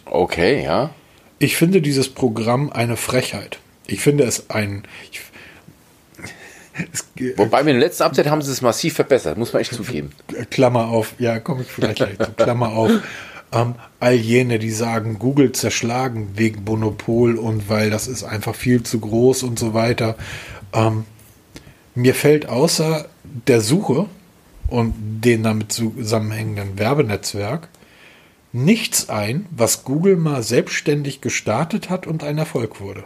[0.06, 0.92] Okay, ja.
[1.40, 3.60] Ich finde dieses Programm eine Frechheit.
[3.86, 4.84] Ich finde es ein.
[5.12, 5.22] Ich,
[6.92, 10.12] es Wobei mit dem letzten Update haben sie es massiv verbessert, muss man echt zugeben.
[10.50, 12.32] Klammer auf, ja, komme ich vielleicht gleich zu.
[12.32, 12.92] Klammer auf.
[13.54, 18.84] Ähm, all jene, die sagen, Google zerschlagen wegen Monopol und weil das ist einfach viel
[18.84, 20.18] zu groß und so weiter.
[20.74, 21.06] Ähm,
[21.98, 23.08] mir fällt außer
[23.48, 24.06] der Suche
[24.68, 27.70] und dem damit zusammenhängenden Werbenetzwerk
[28.54, 33.04] nichts ein, was Google mal selbstständig gestartet hat und ein Erfolg wurde.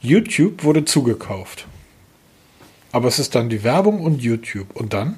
[0.00, 1.66] YouTube wurde zugekauft.
[2.90, 4.74] Aber es ist dann die Werbung und YouTube.
[4.74, 5.16] Und dann?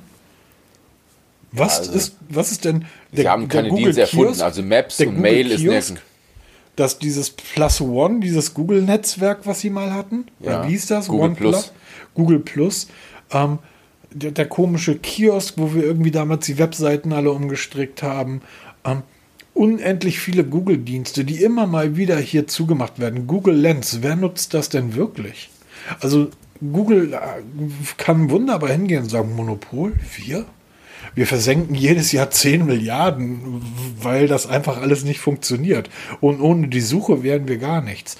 [1.52, 5.00] Was also, ist, was ist denn der, Sie haben keine Google Dienste erfunden, also Maps
[5.00, 6.09] und Google Mail Kiosk, ist nirgends.
[6.80, 10.66] Dass dieses Plus One, dieses Google-Netzwerk, was sie mal hatten, ja.
[10.66, 11.08] wie hieß das?
[11.08, 11.52] Google One Plus.
[11.52, 11.72] Plus,
[12.14, 12.88] Google Plus,
[13.32, 13.58] ähm,
[14.10, 18.40] der, der, komische Kiosk, wo wir irgendwie damals die Webseiten alle umgestrickt haben.
[18.86, 19.02] Ähm,
[19.52, 23.26] unendlich viele Google-Dienste, die immer mal wieder hier zugemacht werden.
[23.26, 25.50] Google Lens, wer nutzt das denn wirklich?
[26.00, 27.18] Also Google äh,
[27.98, 30.46] kann wunderbar hingehen und sagen, Monopol, wir?
[31.14, 33.62] Wir versenken jedes Jahr 10 Milliarden,
[34.00, 35.90] weil das einfach alles nicht funktioniert.
[36.20, 38.16] Und ohne die Suche wären wir gar nichts.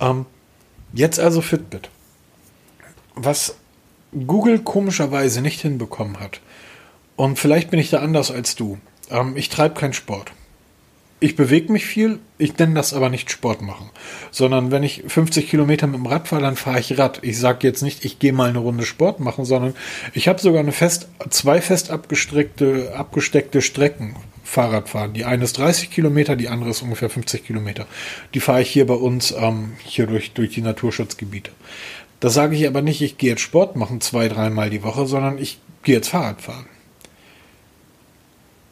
[0.00, 0.26] Ähm,
[0.92, 1.90] jetzt also Fitbit.
[3.14, 3.56] Was
[4.26, 6.40] Google komischerweise nicht hinbekommen hat,
[7.16, 8.78] und vielleicht bin ich da anders als du.
[9.10, 10.32] Ähm, ich treibe keinen Sport
[11.24, 13.88] ich bewege mich viel, ich nenne das aber nicht Sport machen,
[14.30, 17.20] sondern wenn ich 50 Kilometer mit dem Rad fahre, dann fahre ich Rad.
[17.22, 19.74] Ich sage jetzt nicht, ich gehe mal eine Runde Sport machen, sondern
[20.12, 25.14] ich habe sogar eine fest, zwei fest abgestreckte, abgesteckte Strecken Fahrradfahren.
[25.14, 27.86] Die eine ist 30 Kilometer, die andere ist ungefähr 50 Kilometer.
[28.34, 31.52] Die fahre ich hier bei uns ähm, hier durch, durch die Naturschutzgebiete.
[32.20, 35.38] Da sage ich aber nicht, ich gehe jetzt Sport machen zwei, dreimal die Woche, sondern
[35.38, 36.66] ich gehe jetzt Fahrrad fahren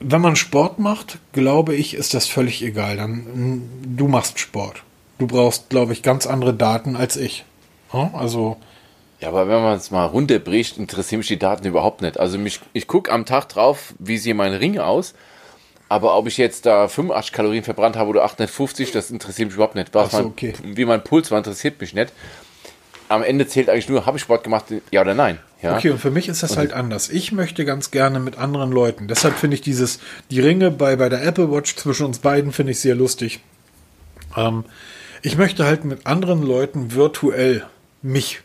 [0.04, 2.96] wenn man Sport macht, glaube ich, ist das völlig egal.
[2.96, 4.82] Dann du machst Sport.
[5.18, 7.44] Du brauchst, glaube ich, ganz andere Daten als ich.
[7.92, 8.56] Also.
[9.20, 12.18] Ja, aber wenn man es mal runterbricht, interessieren mich die Daten überhaupt nicht.
[12.18, 15.14] Also mich, ich gucke am Tag drauf, wie sehen meine Ringe aus.
[15.88, 19.74] Aber ob ich jetzt da 85 Kalorien verbrannt habe oder 850, das interessiert mich überhaupt
[19.74, 19.94] nicht.
[19.94, 20.54] Was so, okay.
[20.62, 22.12] mein, wie mein Puls war, interessiert mich nicht.
[23.08, 25.38] Am Ende zählt eigentlich nur, habe ich Sport gemacht, ja oder nein.
[25.62, 25.76] Ja?
[25.76, 27.08] Okay, und für mich ist das und halt anders.
[27.08, 29.06] Ich möchte ganz gerne mit anderen Leuten.
[29.06, 32.72] Deshalb finde ich dieses, die Ringe bei, bei der Apple Watch zwischen uns beiden finde
[32.72, 33.40] ich sehr lustig.
[34.36, 34.64] Ähm,
[35.22, 37.64] ich möchte halt mit anderen Leuten virtuell
[38.02, 38.42] mich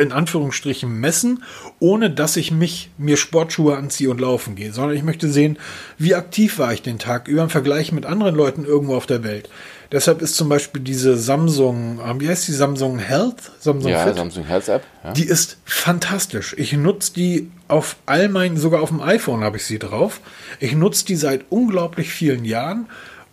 [0.00, 1.44] in Anführungsstrichen messen,
[1.78, 5.58] ohne dass ich mich mir Sportschuhe anziehe und laufen gehe, sondern ich möchte sehen,
[5.98, 9.22] wie aktiv war ich den Tag über im Vergleich mit anderen Leuten irgendwo auf der
[9.22, 9.48] Welt.
[9.92, 13.50] Deshalb ist zum Beispiel diese Samsung, äh, wie heißt die Samsung Health?
[13.58, 14.14] Samsung ja, Fit?
[14.14, 14.84] Samsung Health App.
[15.02, 15.12] Ja.
[15.12, 16.54] Die ist fantastisch.
[16.56, 20.20] Ich nutze die auf all meinen, sogar auf dem iPhone habe ich sie drauf.
[20.60, 22.86] Ich nutze die seit unglaublich vielen Jahren.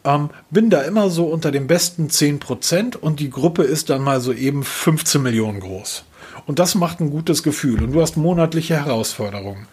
[0.04, 4.20] Ähm, bin da immer so unter den besten 10% und die Gruppe ist dann mal
[4.20, 6.06] so eben 15 Millionen groß.
[6.48, 7.84] Und das macht ein gutes Gefühl.
[7.84, 9.68] Und du hast monatliche Herausforderungen.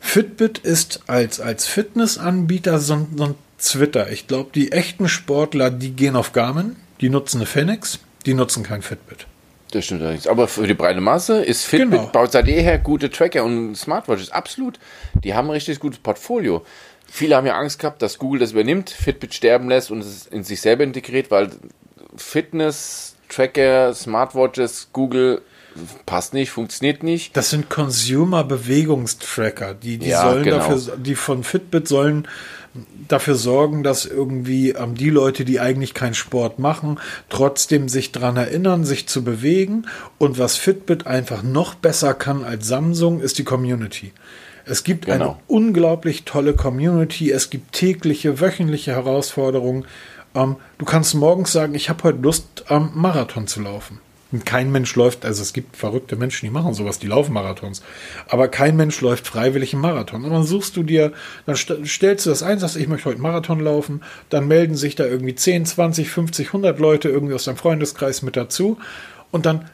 [0.00, 4.10] Fitbit ist als, als Fitnessanbieter so, so ein Twitter.
[4.10, 8.62] Ich glaube, die echten Sportler, die gehen auf Garmin, die nutzen eine Phoenix, die nutzen
[8.62, 9.26] kein Fitbit.
[9.72, 10.28] Das stimmt allerdings.
[10.28, 12.06] Aber für die breite Masse ist Fitbit, genau.
[12.06, 14.30] baut seit jeher gute Tracker und Smartwatches.
[14.30, 14.78] Absolut.
[15.24, 16.64] Die haben ein richtig gutes Portfolio.
[17.10, 20.44] Viele haben ja Angst gehabt, dass Google das übernimmt, Fitbit sterben lässt und es in
[20.44, 21.50] sich selber integriert, weil
[22.16, 25.42] Fitness, Tracker, Smartwatches, Google
[26.06, 27.36] passt nicht, funktioniert nicht.
[27.36, 29.74] Das sind Consumer-Bewegungstracker.
[29.74, 30.58] Die, die ja, sollen genau.
[30.58, 32.26] dafür, die von Fitbit sollen
[33.08, 38.36] dafür sorgen, dass irgendwie ähm, die Leute, die eigentlich keinen Sport machen, trotzdem sich daran
[38.36, 39.86] erinnern, sich zu bewegen.
[40.18, 44.12] Und was Fitbit einfach noch besser kann als Samsung, ist die Community.
[44.64, 45.24] Es gibt genau.
[45.24, 47.30] eine unglaublich tolle Community.
[47.30, 49.86] Es gibt tägliche, wöchentliche Herausforderungen.
[50.34, 54.00] Ähm, du kannst morgens sagen, ich habe heute Lust, ähm, Marathon zu laufen.
[54.44, 57.82] Kein Mensch läuft, also es gibt verrückte Menschen, die machen sowas, die laufen Marathons.
[58.28, 60.24] Aber kein Mensch läuft freiwillig einen Marathon.
[60.24, 61.12] Und dann suchst du dir,
[61.46, 64.02] dann stellst du das ein, sagst, ich möchte heute einen Marathon laufen.
[64.28, 68.36] Dann melden sich da irgendwie 10, 20, 50, 100 Leute irgendwie aus deinem Freundeskreis mit
[68.36, 68.76] dazu.
[69.30, 69.70] Und dann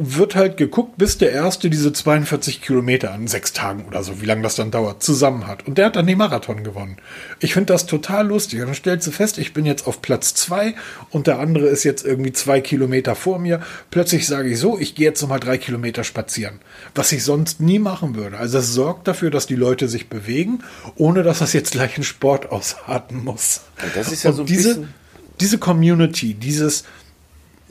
[0.00, 4.26] wird halt geguckt, bis der Erste diese 42 Kilometer an sechs Tagen oder so, wie
[4.26, 5.66] lange das dann dauert, zusammen hat.
[5.66, 6.98] Und der hat dann den Marathon gewonnen.
[7.40, 8.60] Ich finde das total lustig.
[8.60, 10.76] Und dann stellst du fest, ich bin jetzt auf Platz zwei
[11.10, 13.60] und der andere ist jetzt irgendwie zwei Kilometer vor mir.
[13.90, 16.60] Plötzlich sage ich so, ich gehe jetzt nochmal drei Kilometer spazieren.
[16.94, 18.38] Was ich sonst nie machen würde.
[18.38, 20.60] Also es sorgt dafür, dass die Leute sich bewegen,
[20.94, 23.62] ohne dass das jetzt gleich ein Sport ausarten muss.
[23.82, 24.94] Und das ist ja und so ein diese, bisschen
[25.40, 26.84] diese Community, dieses,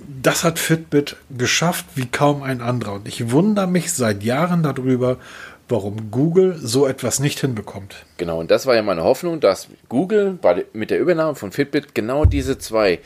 [0.08, 2.94] das hat Fitbit geschafft wie kaum ein anderer.
[2.94, 5.18] Und ich wundere mich seit Jahren darüber,
[5.70, 8.06] warum Google so etwas nicht hinbekommt.
[8.18, 10.40] Genau, und das war ja meine Hoffnung, dass Google
[10.74, 13.00] mit der Übernahme von Fitbit genau diese zwei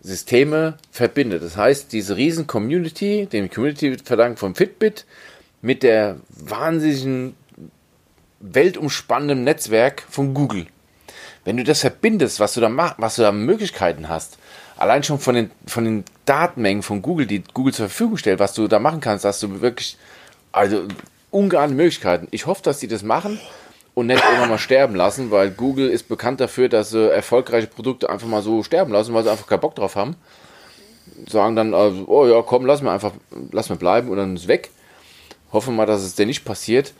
[0.00, 1.42] Systeme verbindet.
[1.42, 5.04] Das heißt, diese riesen Community, den Community verdankt von Fitbit,
[5.62, 7.34] mit der wahnsinnigen
[8.38, 10.66] weltumspannenden Netzwerk von Google.
[11.44, 14.38] Wenn du das verbindest, was du da was du da Möglichkeiten hast,
[14.76, 18.54] allein schon von den, von den Datenmengen von Google, die Google zur Verfügung stellt, was
[18.54, 19.96] du da machen kannst, hast du wirklich,
[20.52, 20.84] also
[21.30, 22.28] ungeahnte Möglichkeiten.
[22.30, 23.38] Ich hoffe, dass die das machen
[23.94, 28.10] und nicht irgendwann mal sterben lassen, weil Google ist bekannt dafür, dass sie erfolgreiche Produkte
[28.10, 30.16] einfach mal so sterben lassen, weil sie einfach keinen Bock drauf haben.
[31.28, 33.12] Sagen dann, also, oh ja, komm, lass mir einfach,
[33.52, 34.70] lass mir bleiben und dann ist weg.
[35.52, 36.92] Hoffen mal, dass es denn nicht passiert,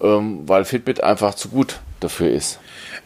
[0.00, 2.58] ähm, weil Fitbit einfach zu gut dafür ist.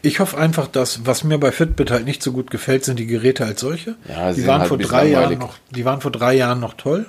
[0.03, 3.07] Ich hoffe einfach, dass, was mir bei Fitbit halt nicht so gut gefällt, sind die
[3.07, 3.97] Geräte als solche.
[4.09, 7.07] Ja, die waren halt vor drei Jahren noch, die waren vor drei Jahren noch toll.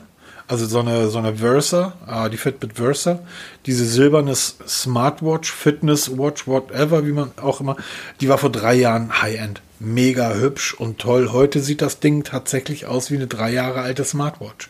[0.48, 3.20] Also so eine, so eine Versa, äh, die Fitbit Versa,
[3.68, 7.76] diese silberne Smartwatch, Fitness Watch, whatever, wie man auch immer,
[8.20, 9.62] die war vor drei Jahren High-End.
[9.80, 11.30] Mega hübsch und toll.
[11.32, 14.70] Heute sieht das Ding tatsächlich aus wie eine drei Jahre alte Smartwatch.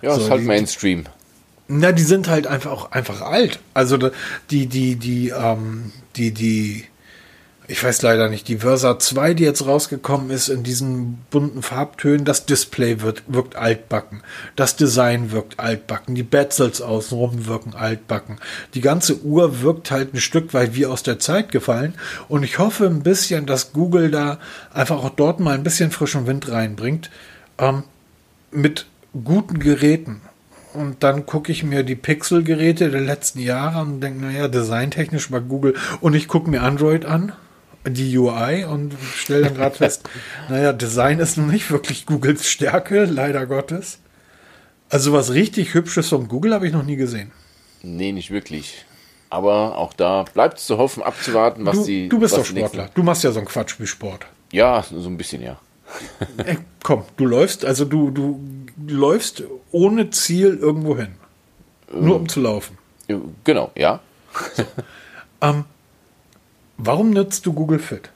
[0.00, 1.04] Ja, so, ist halt die, Mainstream.
[1.72, 3.60] Na, die sind halt einfach auch einfach alt.
[3.74, 3.96] Also
[4.50, 6.84] die, die, die, ähm, die, die,
[7.68, 12.24] ich weiß leider nicht, die Versa 2, die jetzt rausgekommen ist in diesen bunten Farbtönen,
[12.24, 14.24] das Display wird, wirkt altbacken.
[14.56, 16.16] Das Design wirkt altbacken.
[16.16, 18.40] Die Bezels außenrum wirken altbacken.
[18.74, 21.94] Die ganze Uhr wirkt halt ein Stück weit wie aus der Zeit gefallen.
[22.26, 24.40] Und ich hoffe ein bisschen, dass Google da
[24.74, 27.10] einfach auch dort mal ein bisschen frischen Wind reinbringt.
[27.58, 27.84] Ähm,
[28.50, 28.86] mit
[29.22, 30.20] guten Geräten.
[30.74, 35.40] Und dann gucke ich mir die Pixel-Geräte der letzten Jahre und denke, naja, designtechnisch war
[35.40, 35.74] Google.
[36.00, 37.32] Und ich gucke mir Android an
[37.86, 40.08] die UI und stelle dann gerade fest,
[40.48, 43.98] naja, Design ist noch nicht wirklich Googles Stärke, leider Gottes.
[44.90, 47.30] Also was richtig Hübsches von Google habe ich noch nie gesehen.
[47.82, 48.84] Nee, nicht wirklich.
[49.30, 52.08] Aber auch da bleibt es zu hoffen, abzuwarten, was du, die.
[52.08, 52.90] Du bist doch Sportler.
[52.94, 54.26] Du machst ja so einen Quatsch wie Sport.
[54.52, 55.58] Ja, so ein bisschen, ja.
[56.44, 58.40] Ey, komm, du läufst, also du, du
[58.86, 61.14] läufst ohne Ziel irgendwo hin.
[61.92, 62.78] Ähm, Nur um zu laufen.
[63.44, 64.00] Genau, ja.
[64.54, 64.64] So.
[65.40, 65.64] ähm,
[66.82, 68.08] Warum nutzt du Google Fit?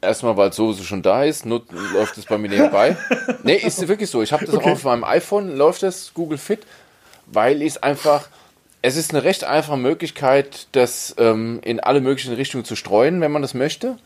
[0.00, 2.96] Erstmal, weil es sowieso schon da ist, not, läuft es bei mir nebenbei.
[3.42, 4.22] nee, ist wirklich so.
[4.22, 4.70] Ich habe das okay.
[4.70, 6.60] auch auf meinem iPhone, läuft das Google Fit,
[7.26, 8.28] weil es einfach,
[8.80, 13.32] es ist eine recht einfache Möglichkeit, das ähm, in alle möglichen Richtungen zu streuen, wenn
[13.32, 13.98] man das möchte.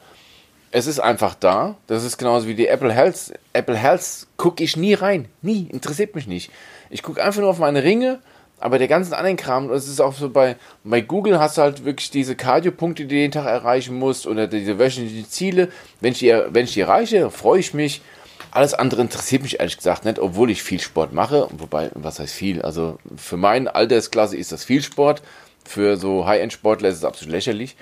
[0.70, 1.76] Es ist einfach da.
[1.86, 3.32] Das ist genauso wie die Apple Health.
[3.52, 5.28] Apple Health gucke ich nie rein.
[5.42, 5.68] Nie.
[5.70, 6.50] Interessiert mich nicht.
[6.90, 8.20] Ich gucke einfach nur auf meine Ringe
[8.60, 11.84] aber der ganzen anderen Kram, das ist auch so bei, bei Google hast du halt
[11.84, 15.68] wirklich diese Cardio-Punkte, die du jeden Tag erreichen musst oder diese wöchentlichen Ziele.
[16.00, 18.02] Wenn ich die, wenn ich die erreiche, freue ich mich.
[18.50, 21.48] Alles andere interessiert mich ehrlich gesagt nicht, obwohl ich viel Sport mache.
[21.52, 22.62] Wobei, was heißt viel?
[22.62, 25.22] Also für meine Altersklasse ist das viel Sport.
[25.64, 27.76] Für so High-End-Sportler ist es absolut lächerlich.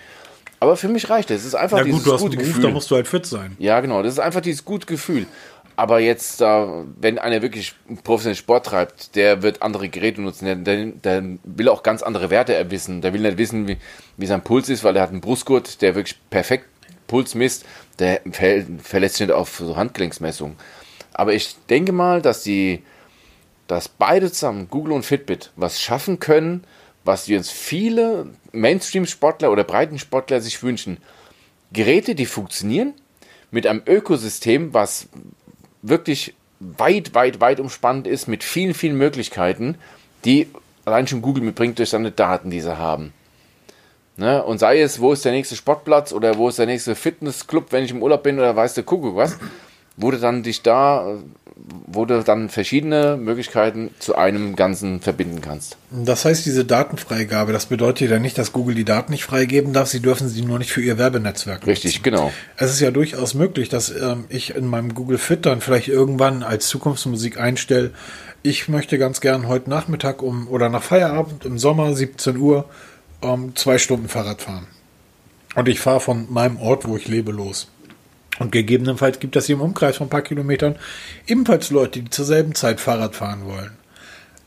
[0.60, 1.40] Aber für mich reicht es.
[1.40, 2.62] Es ist einfach ja, gut, dieses gute Beruf, Gefühl.
[2.62, 3.56] Da musst du halt fit sein.
[3.58, 4.02] Ja, genau.
[4.02, 5.26] Das ist einfach dieses gute Gefühl.
[5.78, 10.86] Aber jetzt, wenn einer wirklich professionell Sport treibt, der wird andere Geräte nutzen, der, der,
[10.86, 13.02] der, will auch ganz andere Werte erwissen.
[13.02, 13.76] Der will nicht wissen, wie,
[14.16, 16.64] wie sein Puls ist, weil er hat einen Brustgurt, der wirklich perfekt
[17.06, 17.66] Puls misst.
[17.98, 18.22] Der
[18.82, 20.56] verlässt sich nicht auf so Handgelenksmessungen.
[21.12, 22.82] Aber ich denke mal, dass die,
[23.66, 26.64] dass beide zusammen, Google und Fitbit, was schaffen können,
[27.06, 30.98] was wir uns viele Mainstream-Sportler oder Breitensportler sich wünschen.
[31.72, 32.94] Geräte, die funktionieren,
[33.50, 35.08] mit einem Ökosystem, was
[35.82, 39.76] wirklich weit, weit, weit umspannt ist mit vielen, vielen Möglichkeiten,
[40.24, 40.48] die
[40.84, 43.12] allein schon Google mitbringt durch seine Daten, die sie haben.
[44.16, 44.42] Ne?
[44.42, 47.84] Und sei es, wo ist der nächste Sportplatz oder wo ist der nächste Fitnessclub, wenn
[47.84, 49.38] ich im Urlaub bin oder weiß der Kuckuck was,
[49.96, 51.18] wurde dann dich da
[51.86, 55.76] wo du dann verschiedene Möglichkeiten zu einem Ganzen verbinden kannst.
[55.90, 59.88] Das heißt, diese Datenfreigabe, das bedeutet ja nicht, dass Google die Daten nicht freigeben darf,
[59.88, 62.02] sie dürfen sie nur nicht für ihr Werbenetzwerk Richtig, nutzen.
[62.02, 62.32] genau.
[62.56, 66.42] Es ist ja durchaus möglich, dass ähm, ich in meinem Google Fit dann vielleicht irgendwann
[66.42, 67.92] als Zukunftsmusik einstelle,
[68.42, 72.66] ich möchte ganz gern heute Nachmittag um oder nach Feierabend im Sommer 17 Uhr
[73.20, 74.66] um zwei Stunden Fahrrad fahren.
[75.56, 77.68] Und ich fahre von meinem Ort, wo ich lebe, los.
[78.38, 80.77] Und gegebenenfalls gibt es hier im Umkreis von ein paar Kilometern
[81.27, 83.72] ebenfalls Leute, die zur selben Zeit Fahrrad fahren wollen.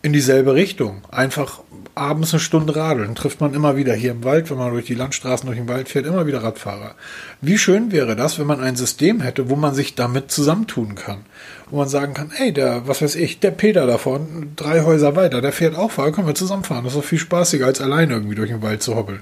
[0.01, 1.01] In dieselbe Richtung.
[1.11, 1.59] Einfach
[1.93, 3.15] abends eine Stunde radeln.
[3.15, 5.89] Trifft man immer wieder hier im Wald, wenn man durch die Landstraßen durch den Wald
[5.89, 6.95] fährt, immer wieder Radfahrer.
[7.41, 11.25] Wie schön wäre das, wenn man ein System hätte, wo man sich damit zusammentun kann.
[11.69, 15.17] Wo man sagen kann, ey, der, was weiß ich, der Peter da vorne, drei Häuser
[15.17, 16.85] weiter, der fährt auch Fahrrad, können wir zusammenfahren.
[16.85, 19.21] Das ist doch viel spaßiger, als alleine irgendwie durch den Wald zu hoppeln.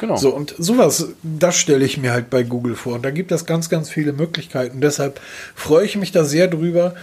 [0.00, 0.16] Genau.
[0.16, 2.94] So, und sowas, das stelle ich mir halt bei Google vor.
[2.94, 4.80] Und da gibt es ganz, ganz viele Möglichkeiten.
[4.80, 5.20] Deshalb
[5.54, 6.94] freue ich mich da sehr drüber,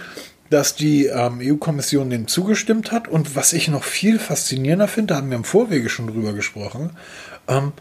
[0.50, 3.08] dass die ähm, EU-Kommission dem zugestimmt hat.
[3.08, 6.90] Und was ich noch viel faszinierender finde, da haben wir im Vorwege schon drüber gesprochen,
[7.48, 7.72] ähm,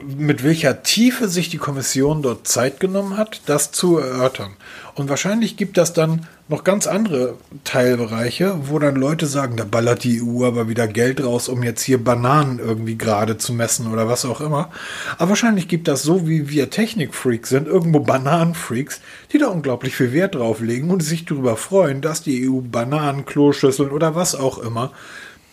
[0.00, 4.52] mit welcher Tiefe sich die Kommission dort Zeit genommen hat, das zu erörtern.
[4.98, 10.02] Und wahrscheinlich gibt das dann noch ganz andere Teilbereiche, wo dann Leute sagen, da ballert
[10.02, 14.08] die EU aber wieder Geld raus, um jetzt hier Bananen irgendwie gerade zu messen oder
[14.08, 14.70] was auch immer.
[15.18, 19.00] Aber wahrscheinlich gibt das so, wie wir Technikfreaks sind, irgendwo Bananenfreaks,
[19.32, 23.24] die da unglaublich viel Wert drauf legen und sich darüber freuen, dass die EU Bananen,
[23.24, 24.92] Kloschüsseln oder was auch immer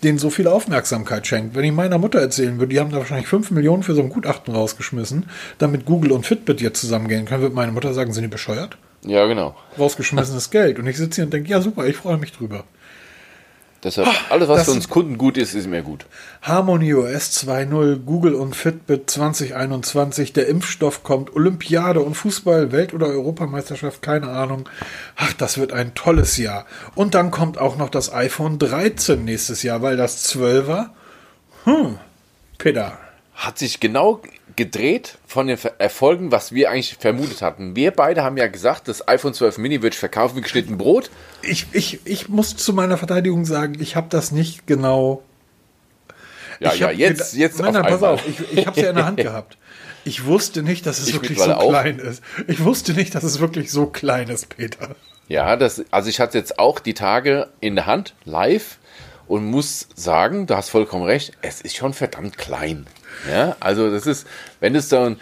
[0.03, 1.55] denen so viel Aufmerksamkeit schenkt.
[1.55, 4.09] Wenn ich meiner Mutter erzählen würde, die haben da wahrscheinlich 5 Millionen für so ein
[4.09, 5.25] Gutachten rausgeschmissen,
[5.57, 8.77] damit Google und Fitbit jetzt zusammengehen können, würde meine Mutter sagen, sind die bescheuert?
[9.05, 9.55] Ja, genau.
[9.77, 10.79] Rausgeschmissenes Geld.
[10.79, 12.63] Und ich sitze hier und denke, ja super, ich freue mich drüber.
[13.85, 16.07] Deshalb, alles, was für uns Kunden gut ist, ist mir gut.
[16.41, 23.05] Harmony OS 2.0, Google und Fitbit 2021, der Impfstoff kommt, Olympiade und Fußball, Welt- oder
[23.05, 24.67] Europameisterschaft, keine Ahnung.
[25.15, 26.65] Ach, das wird ein tolles Jahr.
[26.95, 30.87] Und dann kommt auch noch das iPhone 13 nächstes Jahr, weil das 12er,
[31.65, 31.99] hm,
[32.57, 32.97] Peter.
[33.35, 34.21] Hat sich genau
[34.55, 37.75] gedreht von den Erfolgen, was wir eigentlich vermutet hatten.
[37.75, 41.09] Wir beide haben ja gesagt, das iPhone 12 Mini wird verkaufen wie geschnitten Brot.
[41.41, 45.23] Ich, ich, ich muss zu meiner Verteidigung sagen, ich habe das nicht genau.
[46.59, 47.59] Ja, ja, jetzt, jetzt.
[47.59, 49.57] Nein, nein, pass auf, ich, ich habe es ja in der Hand gehabt.
[50.05, 51.69] Ich wusste nicht, dass es ich wirklich so auch.
[51.69, 52.23] klein ist.
[52.47, 54.95] Ich wusste nicht, dass es wirklich so klein ist, Peter.
[55.27, 58.77] Ja, das, also ich hatte jetzt auch die Tage in der Hand, live,
[59.27, 62.85] und muss sagen, du hast vollkommen recht, es ist schon verdammt klein.
[63.29, 64.27] Ja, also das ist,
[64.59, 65.19] wenn du dann,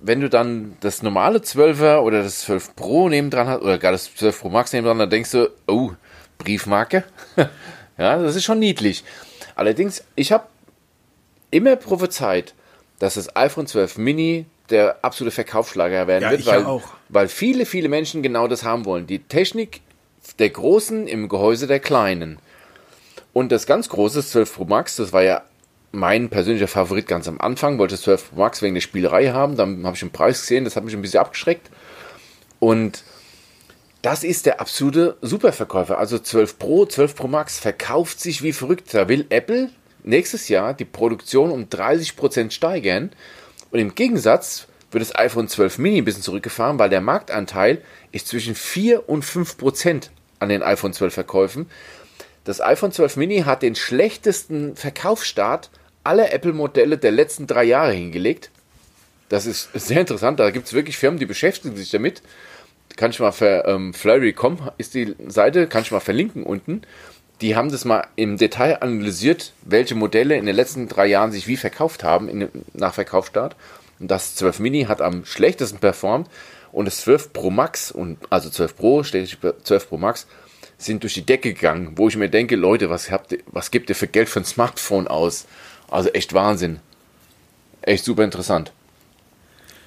[0.00, 3.92] wenn du dann das normale 12er oder das 12 Pro neben dran hast, oder gar
[3.92, 5.92] das 12 Pro Max neben dran, dann denkst du, oh,
[6.38, 7.04] Briefmarke.
[7.98, 9.04] ja, das ist schon niedlich.
[9.54, 10.46] Allerdings, ich habe
[11.50, 12.54] immer prophezeit,
[12.98, 17.66] dass das iPhone 12 Mini der absolute Verkaufsschlager werden ja, wird, weil, ja weil viele,
[17.66, 19.06] viele Menschen genau das haben wollen.
[19.06, 19.80] Die Technik
[20.38, 22.38] der Großen im Gehäuse der Kleinen.
[23.32, 25.42] Und das ganz große 12 Pro Max, das war ja
[25.92, 29.84] mein persönlicher Favorit ganz am Anfang, wollte 12 Pro Max wegen der Spielerei haben, dann
[29.84, 31.70] habe ich den Preis gesehen, das hat mich ein bisschen abgeschreckt.
[32.58, 33.04] Und
[34.00, 35.98] das ist der absolute Superverkäufer.
[35.98, 38.92] Also 12 Pro, 12 Pro Max verkauft sich wie verrückt.
[38.92, 39.70] Da will Apple
[40.02, 43.12] nächstes Jahr die Produktion um 30% steigern.
[43.70, 48.28] Und im Gegensatz wird das iPhone 12 Mini ein bisschen zurückgefahren, weil der Marktanteil ist
[48.28, 50.08] zwischen 4 und 5%
[50.40, 51.66] an den iPhone 12 Verkäufen.
[52.44, 55.70] Das iPhone 12 Mini hat den schlechtesten Verkaufsstart
[56.04, 58.50] aller Apple-Modelle der letzten drei Jahre hingelegt.
[59.28, 60.40] Das ist sehr interessant.
[60.40, 62.22] Da gibt es wirklich Firmen, die beschäftigen sich damit.
[62.96, 66.82] Kann ich mal für ähm, Flurry.com ist die Seite, kann ich mal verlinken unten.
[67.40, 71.48] Die haben das mal im Detail analysiert, welche Modelle in den letzten drei Jahren sich
[71.48, 73.56] wie verkauft haben in, nach Verkaufsstart.
[73.98, 76.28] Und das 12 Mini hat am schlechtesten performt
[76.70, 80.26] und das 12 Pro Max und also 12 Pro, 12 Pro Max
[80.78, 83.88] sind durch die Decke gegangen, wo ich mir denke, Leute, was habt ihr, was gebt
[83.88, 85.46] ihr für Geld für ein Smartphone aus?
[85.92, 86.80] Also echt Wahnsinn.
[87.82, 88.72] Echt super interessant.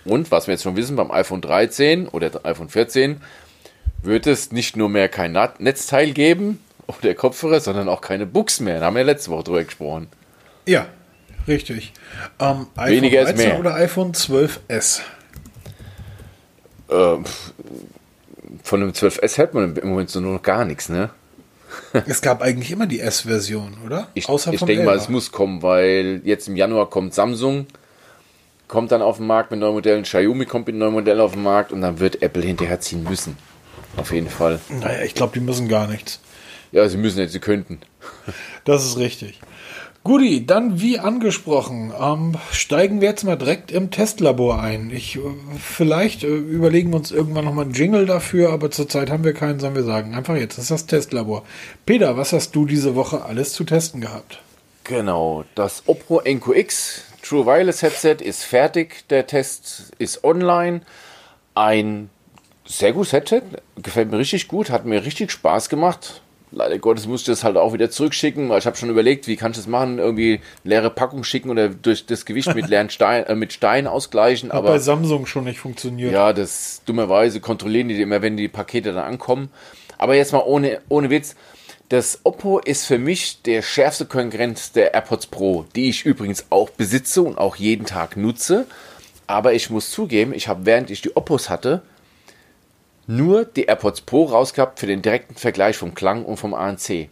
[0.03, 3.21] Und was wir jetzt schon wissen, beim iPhone 13 oder iPhone 14
[4.03, 8.79] wird es nicht nur mehr kein Netzteil geben oder Kopfhörer, sondern auch keine Buchs mehr.
[8.79, 10.07] Da haben wir letzte Woche drüber gesprochen.
[10.67, 10.85] Ja,
[11.47, 11.91] richtig.
[12.39, 13.59] Ähm, Weniger ist mehr.
[13.59, 15.01] oder iPhone 12S?
[16.91, 17.25] Ähm,
[18.61, 21.09] von dem 12S hält man im Moment so nur noch gar nichts, ne?
[22.07, 24.07] es gab eigentlich immer die S-Version, oder?
[24.13, 27.67] Ich, Außer ich denke mal, es muss kommen, weil jetzt im Januar kommt Samsung,
[28.67, 31.43] kommt dann auf den Markt mit neuen Modellen, Xiaomi kommt mit neuen Modellen auf den
[31.43, 33.37] Markt und dann wird Apple hinterherziehen müssen.
[33.97, 34.59] Auf jeden Fall.
[34.69, 36.19] Naja, ich glaube, die müssen gar nichts.
[36.71, 37.79] Ja, sie müssen jetzt, sie könnten.
[38.65, 39.39] Das ist richtig.
[40.05, 44.91] Guti, dann wie angesprochen, ähm, steigen wir jetzt mal direkt im Testlabor ein.
[44.91, 45.21] Ich, äh,
[45.59, 49.59] vielleicht äh, überlegen wir uns irgendwann nochmal einen Jingle dafür, aber zurzeit haben wir keinen,
[49.59, 50.13] sollen wir sagen.
[50.13, 51.43] Einfach jetzt, ist das Testlabor.
[51.87, 54.43] Peter, was hast du diese Woche alles zu testen gehabt?
[54.83, 60.81] Genau, das Oppo NQX True Wireless Headset ist fertig, der Test ist online.
[61.55, 62.11] Ein
[62.63, 63.41] sehr gutes Headset,
[63.81, 66.21] gefällt mir richtig gut, hat mir richtig Spaß gemacht
[66.55, 69.35] leider Gottes musste ich das halt auch wieder zurückschicken, weil ich habe schon überlegt, wie
[69.35, 73.25] kann ich das machen, irgendwie leere Packung schicken oder durch das Gewicht mit leeren Stein,
[73.25, 74.49] äh, mit Stein ausgleichen.
[74.49, 76.11] Hat aber bei Samsung schon nicht funktioniert.
[76.11, 79.49] Ja, das dummerweise kontrollieren die immer, wenn die Pakete dann ankommen.
[79.97, 81.35] Aber jetzt mal ohne, ohne Witz.
[81.89, 86.71] Das Oppo ist für mich der schärfste Konkurrent der AirPods Pro, die ich übrigens auch
[86.71, 88.65] besitze und auch jeden Tag nutze.
[89.27, 91.83] Aber ich muss zugeben, ich habe während ich die Oppos hatte,
[93.07, 97.09] nur die AirPods Pro rausgehabt für den direkten Vergleich vom Klang und vom ANC.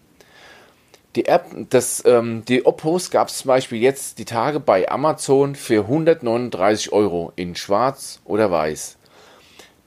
[1.15, 5.53] Die, App, das, ähm, die Oppos gab es zum Beispiel jetzt die Tage bei Amazon
[5.53, 8.97] für 139 Euro in schwarz oder weiß.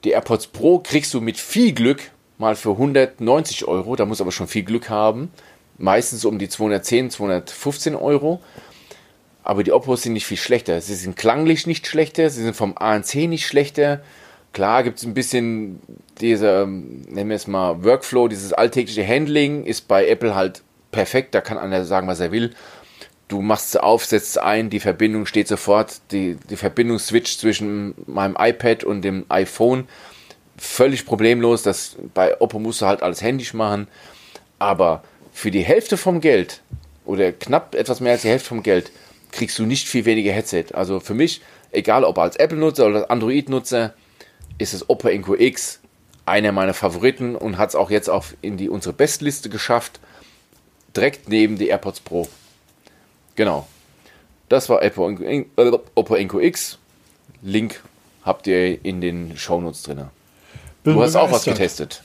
[0.05, 4.31] Die AirPods Pro kriegst du mit viel Glück mal für 190 Euro, da muss aber
[4.31, 5.31] schon viel Glück haben.
[5.77, 8.41] Meistens um die 210, 215 Euro.
[9.43, 10.81] aber die Oppos sind nicht viel schlechter.
[10.81, 14.01] Sie sind klanglich nicht schlechter, sie sind vom ANC nicht schlechter.
[14.53, 15.79] Klar gibt es ein bisschen
[16.19, 21.35] dieser, nennen wir es mal, Workflow, dieses alltägliche Handling ist bei Apple halt perfekt.
[21.35, 22.53] Da kann einer sagen, was er will.
[23.27, 27.93] Du machst sie auf, setzt sie ein, die Verbindung steht sofort, die, die Verbindungsswitch zwischen
[28.05, 29.87] meinem iPad und dem iPhone
[30.57, 31.61] völlig problemlos.
[31.61, 33.87] Das, bei Oppo musst du halt alles händisch machen.
[34.59, 36.61] Aber für die Hälfte vom Geld
[37.05, 38.91] oder knapp etwas mehr als die Hälfte vom Geld
[39.31, 40.67] kriegst du nicht viel weniger Headset.
[40.73, 41.41] Also für mich,
[41.71, 43.93] egal ob als Apple-Nutzer oder Android-Nutzer,
[44.57, 45.79] ist das Oppo Enco X
[46.25, 49.99] einer meiner Favoriten und hat es auch jetzt auf in die unsere Bestliste geschafft.
[50.95, 52.27] Direkt neben die AirPods Pro.
[53.35, 53.67] Genau.
[54.49, 56.77] Das war Oppo Enco X.
[57.41, 57.81] Link
[58.23, 60.05] habt ihr in den Shownotes drin.
[60.83, 62.01] Du hast auch was getestet.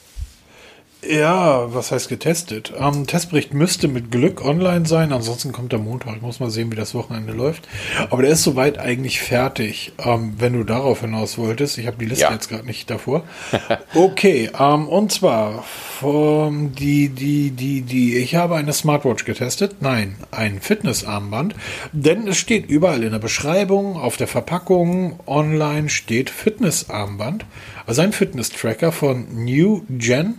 [1.04, 2.72] Ja, was heißt getestet?
[2.78, 6.14] Ähm, Testbericht müsste mit Glück online sein, ansonsten kommt der Montag.
[6.14, 7.66] Ich muss mal sehen, wie das Wochenende läuft.
[8.10, 11.76] Aber der ist soweit eigentlich fertig, ähm, wenn du darauf hinaus wolltest.
[11.78, 12.32] Ich habe die Liste ja.
[12.32, 13.24] jetzt gerade nicht davor.
[13.94, 19.76] Okay, ähm, und zwar vom, die, die, die, die, ich habe eine Smartwatch getestet.
[19.80, 21.54] Nein, ein Fitnessarmband.
[21.92, 27.44] Denn es steht überall in der Beschreibung, auf der Verpackung, online steht Fitnessarmband.
[27.86, 30.38] Also ein Fitness-Tracker von New Gen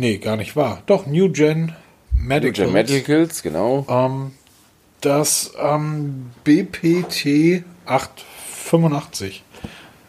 [0.00, 0.82] Nee, gar nicht wahr.
[0.86, 1.74] Doch, New Gen
[2.14, 2.58] Medicals.
[2.58, 3.84] New Gen Medicals, genau.
[3.86, 4.30] Ähm,
[5.02, 9.42] das ähm, BPT 885.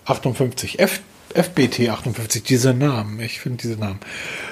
[0.05, 0.79] 58.
[0.79, 1.01] F,
[1.33, 3.19] FBT 58, diese Namen.
[3.19, 3.99] Ich finde diese Namen.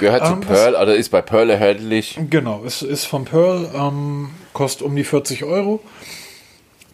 [0.01, 2.19] Gehört ähm, zu Pearl, also ist bei Pearl erhältlich.
[2.29, 5.79] Genau, es ist von Pearl, ähm, kostet um die 40 Euro.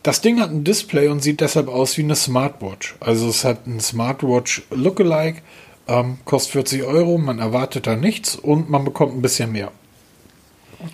[0.04, 2.96] Das Ding hat ein Display und sieht deshalb aus wie eine Smartwatch.
[3.00, 5.42] Also es hat ein Smartwatch Lookalike
[5.88, 9.72] ähm, kostet 40 Euro, man erwartet da nichts und man bekommt ein bisschen mehr.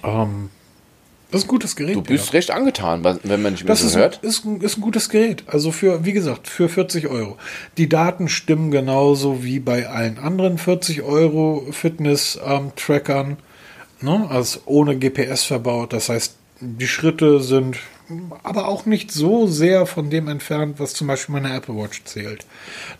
[0.03, 0.49] Ähm,
[1.31, 1.95] das ist ein gutes Gerät.
[1.95, 2.31] Du bist ja.
[2.31, 4.17] recht angetan, wenn man nicht mehr das so ist, hört.
[4.17, 5.45] Ist, ein, ist ein gutes Gerät.
[5.47, 7.37] Also für, wie gesagt, für 40 Euro.
[7.77, 13.37] Die Daten stimmen genauso wie bei allen anderen 40 Euro Fitness-Trackern.
[14.01, 14.27] Ähm, ne?
[14.29, 15.93] Also ohne GPS verbaut.
[15.93, 17.77] Das heißt, die Schritte sind
[18.43, 22.45] aber auch nicht so sehr von dem entfernt, was zum Beispiel meine Apple Watch zählt.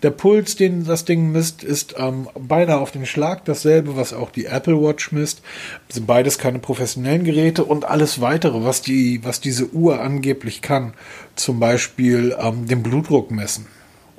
[0.03, 4.32] Der Puls, den das Ding misst, ist ähm, beinahe auf den Schlag dasselbe, was auch
[4.32, 5.41] die Apple Watch misst.
[5.89, 10.93] Sind beides keine professionellen Geräte und alles weitere, was die, was diese Uhr angeblich kann,
[11.36, 13.68] zum Beispiel ähm, den Blutdruck messen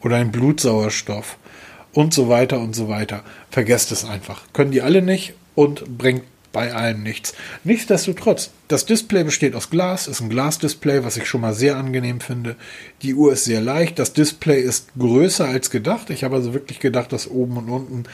[0.02, 1.36] oder den Blutsauerstoff
[1.92, 3.22] und so weiter und so weiter.
[3.50, 4.42] Vergesst es einfach.
[4.52, 7.34] Können die alle nicht und bringt bei allen nichts.
[7.64, 12.20] Nichtsdestotrotz, das Display besteht aus Glas, ist ein Glasdisplay, was ich schon mal sehr angenehm
[12.20, 12.56] finde.
[13.02, 16.10] Die Uhr ist sehr leicht, das Display ist größer als gedacht.
[16.10, 18.04] Ich habe also wirklich gedacht, dass oben und unten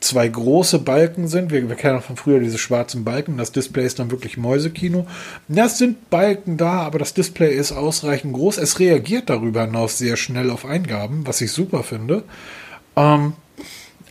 [0.00, 1.50] zwei große Balken sind.
[1.50, 3.36] Wir, wir kennen auch von früher diese schwarzen Balken.
[3.36, 5.06] Das Display ist dann wirklich Mäusekino.
[5.48, 8.58] Ja, es sind Balken da, aber das Display ist ausreichend groß.
[8.58, 12.22] Es reagiert darüber hinaus sehr schnell auf Eingaben, was ich super finde.
[12.96, 13.34] Ähm,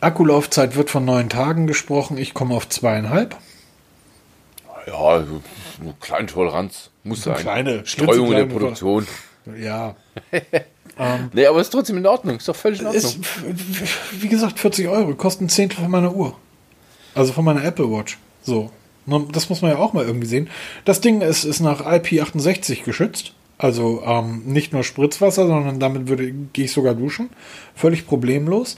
[0.00, 2.18] Akkulaufzeit wird von neun Tagen gesprochen.
[2.18, 3.36] Ich komme auf zweieinhalb.
[4.86, 7.36] Ja, eine kleine Toleranz muss sein.
[7.36, 9.06] Kleine Streuung der Produktion.
[9.58, 9.96] Ja.
[10.98, 12.36] ähm, nee, aber ist trotzdem in Ordnung.
[12.36, 13.02] Ist doch völlig in Ordnung.
[13.02, 13.18] Ist,
[14.20, 15.14] wie gesagt, 40 Euro.
[15.14, 16.36] Kosten ein Zehntel von meiner Uhr.
[17.14, 18.18] Also von meiner Apple Watch.
[18.42, 18.70] So.
[19.32, 20.50] Das muss man ja auch mal irgendwie sehen.
[20.84, 23.32] Das Ding ist, ist nach IP68 geschützt.
[23.56, 27.30] Also ähm, nicht nur Spritzwasser, sondern damit würde, gehe ich sogar duschen.
[27.74, 28.76] Völlig problemlos.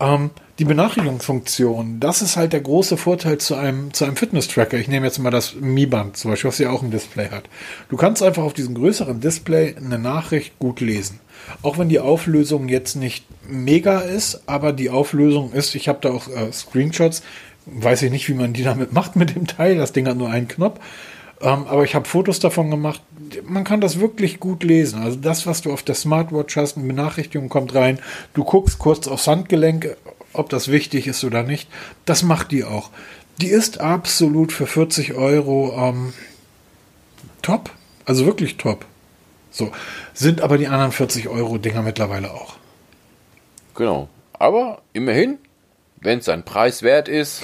[0.00, 0.30] Ähm,
[0.60, 4.76] die Benachrichtigungsfunktion, das ist halt der große Vorteil zu einem, zu einem Fitness-Tracker.
[4.76, 7.44] Ich nehme jetzt mal das Mi-Band zum Beispiel, was ja auch ein Display hat.
[7.88, 11.18] Du kannst einfach auf diesem größeren Display eine Nachricht gut lesen.
[11.62, 16.10] Auch wenn die Auflösung jetzt nicht mega ist, aber die Auflösung ist, ich habe da
[16.10, 17.22] auch äh, Screenshots,
[17.64, 20.28] weiß ich nicht, wie man die damit macht mit dem Teil, das Ding hat nur
[20.28, 20.78] einen Knopf.
[21.40, 23.00] Ähm, aber ich habe Fotos davon gemacht.
[23.46, 25.00] Man kann das wirklich gut lesen.
[25.00, 27.98] Also das, was du auf der Smartwatch hast, eine Benachrichtigung kommt rein.
[28.34, 29.96] Du guckst kurz aufs Handgelenk,
[30.32, 31.68] ob das wichtig ist oder nicht.
[32.04, 32.90] Das macht die auch.
[33.40, 36.12] Die ist absolut für 40 Euro ähm,
[37.42, 37.70] top.
[38.04, 38.84] Also wirklich top.
[39.50, 39.72] So.
[40.14, 42.56] Sind aber die anderen 40 Euro Dinger mittlerweile auch.
[43.74, 44.08] Genau.
[44.32, 45.38] Aber immerhin,
[46.00, 47.42] wenn es ein Preis wert ist.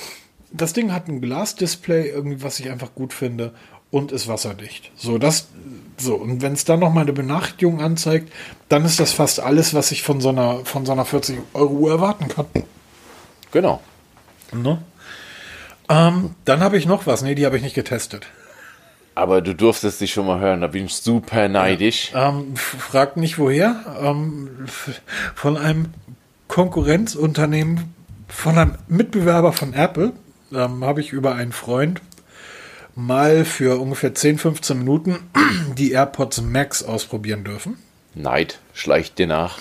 [0.53, 3.53] Das Ding hat ein Glasdisplay, irgendwie, was ich einfach gut finde
[3.91, 4.91] und ist wasserdicht.
[4.97, 5.49] So, das,
[5.99, 8.33] so, und wenn es dann noch mal eine Benachrichtigung anzeigt,
[8.69, 11.89] dann ist das fast alles, was ich von so einer, von so einer 40 Euro
[11.89, 12.47] erwarten kann.
[13.57, 13.81] Genau.
[14.53, 14.83] Ne?
[15.89, 17.23] Ähm, dann habe ich noch was.
[17.23, 18.27] Nee, die habe ich nicht getestet.
[19.15, 22.13] Aber du durftest dich schon mal hören, da bin ich super neidisch.
[22.13, 23.83] Ja, ähm, fragt nicht woher.
[24.03, 24.67] Ähm,
[25.35, 25.95] von einem
[26.49, 27.95] Konkurrenzunternehmen,
[28.29, 30.13] von einem Mitbewerber von Apple,
[30.53, 32.03] ähm, habe ich über einen Freund
[32.95, 35.31] mal für ungefähr 10, 15 Minuten
[35.79, 37.79] die AirPods Max ausprobieren dürfen.
[38.15, 39.59] Neid schleicht dir nach.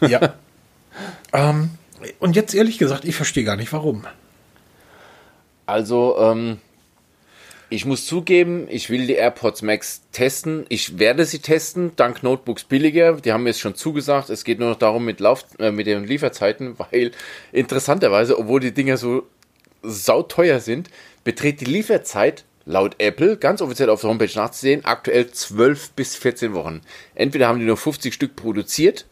[0.00, 0.32] Ja.
[1.34, 1.72] ähm,
[2.18, 4.06] und jetzt ehrlich gesagt, ich verstehe gar nicht warum.
[5.66, 6.58] Also, ähm,
[7.68, 10.66] ich muss zugeben, ich will die AirPods Max testen.
[10.68, 13.14] Ich werde sie testen, dank Notebooks billiger.
[13.14, 14.30] Die haben mir jetzt schon zugesagt.
[14.30, 17.10] Es geht nur noch darum mit, Lauf, äh, mit den Lieferzeiten, weil
[17.52, 19.24] interessanterweise, obwohl die Dinger so
[19.82, 20.90] sauteuer sind,
[21.24, 26.54] beträgt die Lieferzeit laut Apple, ganz offiziell auf der Homepage nachzusehen, aktuell 12 bis 14
[26.54, 26.82] Wochen.
[27.14, 29.06] Entweder haben die nur 50 Stück produziert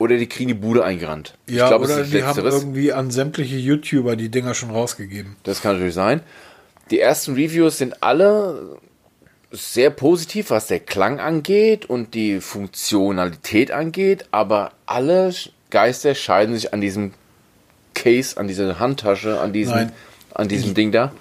[0.00, 1.34] oder die kriegen die Bude eingerannt.
[1.46, 5.36] Ja, ich glaub, oder die haben irgendwie an sämtliche YouTuber die Dinger schon rausgegeben.
[5.42, 6.22] Das kann natürlich sein.
[6.90, 8.78] Die ersten Reviews sind alle
[9.52, 15.34] sehr positiv, was der Klang angeht und die Funktionalität angeht, aber alle
[15.68, 17.12] Geister scheiden sich an diesem
[17.92, 19.92] Case, an dieser Handtasche, an diesem, Nein.
[20.32, 21.12] an diesem Ding da.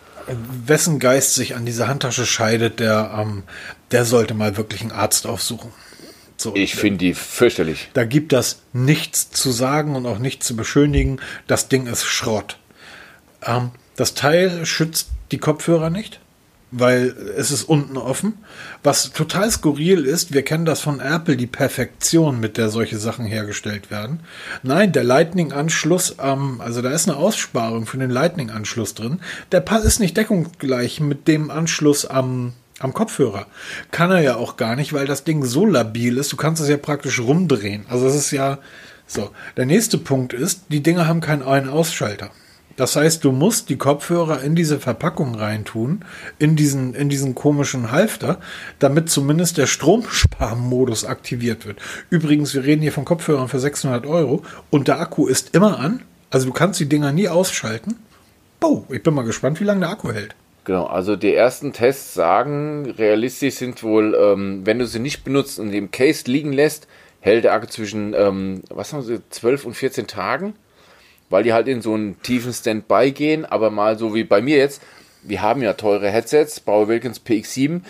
[0.65, 3.43] Wessen Geist sich an dieser Handtasche scheidet, der, ähm,
[3.91, 5.71] der sollte mal wirklich einen Arzt aufsuchen.
[6.41, 7.89] So, ich finde die fürchterlich.
[7.93, 11.19] Da gibt das nichts zu sagen und auch nichts zu beschönigen.
[11.47, 12.57] Das Ding ist Schrott.
[13.45, 16.19] Ähm, das Teil schützt die Kopfhörer nicht
[16.71, 18.37] weil es ist unten offen.
[18.83, 23.25] Was total skurril ist, wir kennen das von Apple, die Perfektion, mit der solche Sachen
[23.25, 24.19] hergestellt werden.
[24.61, 29.19] Nein, der Lightning-Anschluss, ähm, also da ist eine Aussparung für den Lightning-Anschluss drin.
[29.51, 33.47] Der Pass ist nicht deckungsgleich mit dem Anschluss am, am Kopfhörer.
[33.91, 36.69] Kann er ja auch gar nicht, weil das Ding so labil ist, du kannst es
[36.69, 37.85] ja praktisch rumdrehen.
[37.89, 38.59] Also es ist ja
[39.07, 39.31] so.
[39.57, 42.31] Der nächste Punkt ist, die Dinge haben keinen Ein-Ausschalter.
[42.79, 46.05] Das heißt, du musst die Kopfhörer in diese Verpackung reintun,
[46.37, 48.39] in diesen, in diesen komischen Halfter,
[48.79, 51.79] damit zumindest der Stromsparmodus aktiviert wird.
[52.09, 56.03] Übrigens, wir reden hier von Kopfhörern für 600 Euro und der Akku ist immer an.
[56.29, 57.95] Also du kannst die Dinger nie ausschalten.
[58.61, 60.35] Oh, ich bin mal gespannt, wie lange der Akku hält.
[60.69, 65.59] Genau, also die ersten Tests sagen, realistisch sind wohl, ähm, wenn du sie nicht benutzt
[65.59, 66.87] und im Case liegen lässt,
[67.21, 70.53] hält der Akku zwischen, ähm, was haben sie, 12 und 14 Tagen
[71.29, 74.57] weil die halt in so einen tiefen Standby gehen, aber mal so wie bei mir
[74.57, 74.81] jetzt,
[75.23, 77.81] wir haben ja teure Headsets, Bauer Wilkins PX7,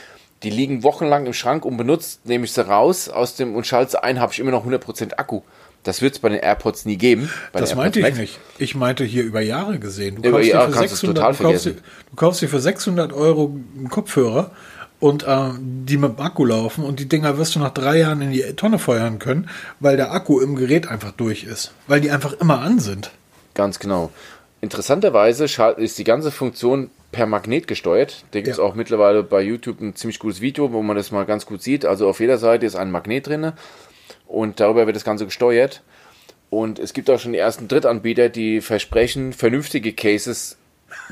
[0.43, 4.03] die liegen wochenlang im Schrank unbenutzt, nehme ich sie raus aus dem und schalte sie
[4.03, 5.41] ein, habe ich immer noch 100% Akku.
[5.83, 7.29] Das wird es bei den AirPods nie geben.
[7.53, 8.39] das meinte ich nicht.
[8.57, 10.21] Ich meinte hier über Jahre gesehen.
[10.21, 13.55] Du über Jahre kannst 600, total du kaufst, dir, du kaufst dir für 600 Euro
[13.77, 14.51] einen Kopfhörer
[14.99, 18.21] und äh, die mit dem Akku laufen und die Dinger wirst du nach drei Jahren
[18.21, 19.49] in die Tonne feuern können,
[19.79, 21.71] weil der Akku im Gerät einfach durch ist.
[21.87, 23.11] Weil die einfach immer an sind.
[23.53, 24.11] Ganz genau.
[24.61, 25.45] Interessanterweise
[25.77, 28.25] ist die ganze Funktion per Magnet gesteuert.
[28.31, 28.63] Da gibt es ja.
[28.63, 31.85] auch mittlerweile bei YouTube ein ziemlich gutes Video, wo man das mal ganz gut sieht.
[31.85, 33.53] Also auf jeder Seite ist ein Magnet drin
[34.29, 35.81] und darüber wird das Ganze gesteuert.
[36.49, 40.57] Und es gibt auch schon die ersten Drittanbieter, die versprechen, vernünftige Cases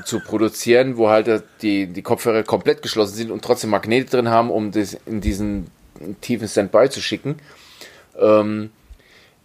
[0.04, 4.50] zu produzieren, wo halt die, die Kopfhörer komplett geschlossen sind und trotzdem Magnete drin haben,
[4.50, 5.68] um das in diesen
[6.20, 7.36] tiefen Standby zu schicken.
[8.18, 8.70] Ähm,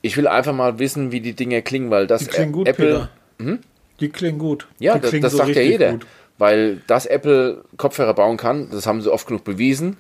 [0.02, 3.10] ich will einfach mal wissen, wie die Dinge klingen, weil das die klingen gut, Apple.
[3.40, 3.60] Hm?
[4.00, 4.68] Die klingen gut.
[4.80, 5.92] Ja, das, das so sagt ja jeder.
[5.94, 6.06] Gut.
[6.38, 9.98] Weil das Apple Kopfhörer bauen kann, das haben sie oft genug bewiesen.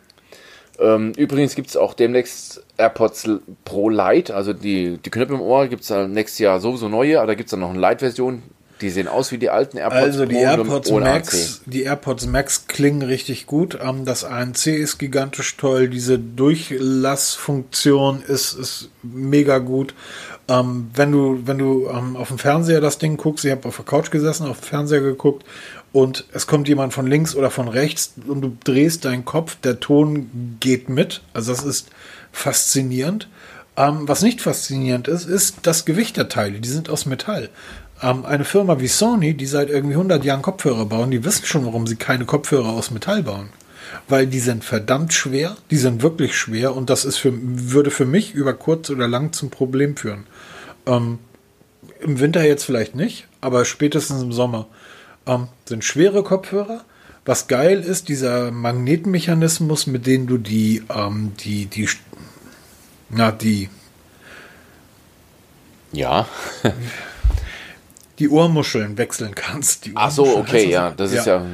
[0.80, 3.30] Ähm, übrigens gibt es auch demnächst AirPods
[3.63, 7.28] Pro Lite, also die, die Knöpfe im Ohr gibt es nächstes Jahr sowieso neue, aber
[7.28, 8.41] da gibt es dann noch eine Lite-Version,
[8.82, 10.01] die sehen aus wie die alten AirPods.
[10.01, 11.71] Also die Pro AirPods Max, ANC.
[11.71, 13.78] die AirPods Max klingen richtig gut.
[13.82, 15.88] Ähm, das ANC ist gigantisch toll.
[15.88, 19.93] Diese Durchlassfunktion ist, ist mega gut.
[20.49, 23.86] Ähm, wenn du, wenn du auf dem Fernseher das Ding guckst, ich habe auf der
[23.86, 25.45] Couch gesessen, auf dem Fernseher geguckt
[25.94, 29.80] und es kommt jemand von links oder von rechts und du drehst deinen Kopf, der
[29.80, 31.22] Ton geht mit.
[31.34, 31.89] Also das ist
[32.32, 33.30] faszinierend.
[33.78, 36.60] Ähm, was nicht faszinierend ist, ist das Gewicht der Teile.
[36.60, 37.50] Die sind aus Metall.
[38.02, 41.66] Ähm, eine Firma wie Sony, die seit irgendwie 100 Jahren Kopfhörer bauen, die wissen schon,
[41.66, 43.50] warum sie keine Kopfhörer aus Metall bauen.
[44.08, 48.06] Weil die sind verdammt schwer, die sind wirklich schwer und das ist für, würde für
[48.06, 50.26] mich über kurz oder lang zum Problem führen.
[50.88, 51.20] Ähm,
[52.00, 54.68] Im Winter jetzt vielleicht nicht, aber spätestens im Sommer.
[55.26, 56.84] Ähm, sind schwere Kopfhörer.
[57.26, 61.88] Was geil ist, dieser Magnetmechanismus, mit dem du die, ähm, die, die,
[63.09, 63.69] na, die,
[65.93, 66.28] ja.
[68.19, 69.89] die Ohrmuscheln wechseln kannst.
[69.95, 71.19] Ach so, okay, ja, das ja.
[71.19, 71.45] ist ja,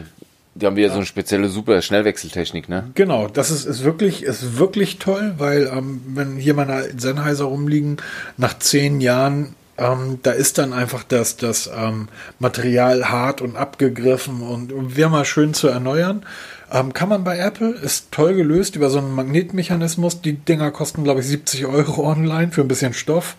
[0.55, 0.93] die haben wieder ja.
[0.93, 2.89] so eine spezielle super Schnellwechseltechnik, ne?
[2.95, 7.97] Genau, das ist, ist wirklich, ist wirklich toll, weil ähm, wenn hier meine Sennheiser rumliegen,
[8.38, 14.42] nach zehn Jahren, ähm, da ist dann einfach das, das ähm, Material hart und abgegriffen
[14.42, 16.26] und wäre mal schön zu erneuern.
[16.72, 20.22] Ähm, kann man bei Apple, ist toll gelöst über so einen Magnetmechanismus.
[20.22, 23.38] Die Dinger kosten, glaube ich, 70 Euro online für ein bisschen Stoff.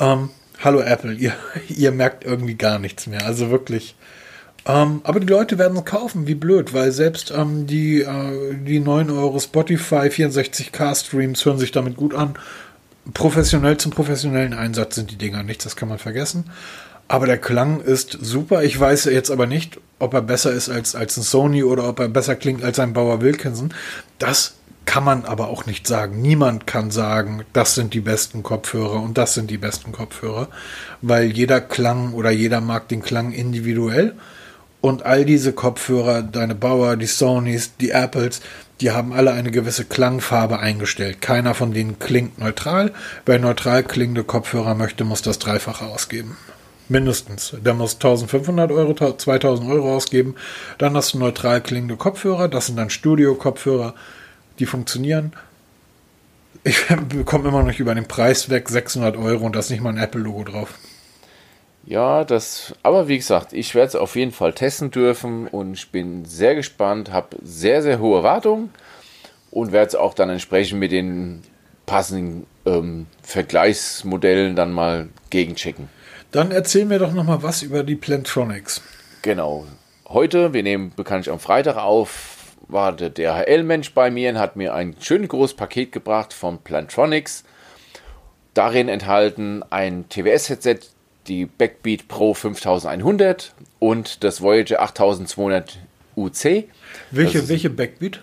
[0.00, 0.30] Ähm,
[0.62, 1.34] hallo Apple, ihr,
[1.68, 3.26] ihr merkt irgendwie gar nichts mehr.
[3.26, 3.96] Also wirklich
[4.66, 8.80] Ähm, aber die Leute werden es kaufen, wie blöd, weil selbst ähm, die, äh, die
[8.80, 12.34] 9 Euro Spotify 64K Streams hören sich damit gut an.
[13.12, 16.44] Professionell zum professionellen Einsatz sind die Dinger nichts, das kann man vergessen.
[17.06, 18.62] Aber der Klang ist super.
[18.62, 22.00] Ich weiß jetzt aber nicht, ob er besser ist als, als ein Sony oder ob
[22.00, 23.74] er besser klingt als ein Bauer Wilkinson.
[24.18, 24.54] Das
[24.86, 26.20] kann man aber auch nicht sagen.
[26.22, 30.48] Niemand kann sagen, das sind die besten Kopfhörer und das sind die besten Kopfhörer,
[31.02, 34.14] weil jeder Klang oder jeder mag den Klang individuell.
[34.80, 38.42] Und all diese Kopfhörer, deine Bauer, die Sonys, die Apples,
[38.80, 41.20] die haben alle eine gewisse Klangfarbe eingestellt.
[41.20, 42.92] Keiner von denen klingt neutral.
[43.24, 46.36] Wer neutral klingende Kopfhörer möchte, muss das Dreifache ausgeben.
[46.88, 47.56] Mindestens.
[47.64, 50.34] Der muss 1500 Euro, 2000 Euro ausgeben.
[50.78, 52.48] Dann hast du neutral klingende Kopfhörer.
[52.48, 53.94] Das sind dann Studio-Kopfhörer.
[54.58, 55.32] Die funktionieren.
[56.62, 59.90] Ich bekomme immer noch über den Preis weg 600 Euro und da ist nicht mal
[59.90, 60.74] ein Apple-Logo drauf.
[61.86, 65.90] Ja, das, aber wie gesagt, ich werde es auf jeden Fall testen dürfen und ich
[65.90, 68.70] bin sehr gespannt, habe sehr, sehr hohe Erwartungen
[69.50, 71.42] und werde es auch dann entsprechend mit den
[71.84, 75.88] passenden ähm, Vergleichsmodellen dann mal gegenchecken.
[76.30, 78.82] Dann erzähl mir doch noch mal was über die Plantronics.
[79.20, 79.66] Genau.
[80.08, 84.74] Heute, wir nehmen bekanntlich am Freitag auf, war der DHL-Mensch bei mir und hat mir
[84.74, 87.44] ein schönes großes Paket gebracht von Plantronics.
[88.54, 90.93] Darin enthalten ein TWS-Headset
[91.26, 95.78] die Backbeat Pro 5100 und das Voyager 8200
[96.16, 96.64] UC.
[97.10, 98.20] Welche, welche Backbeat?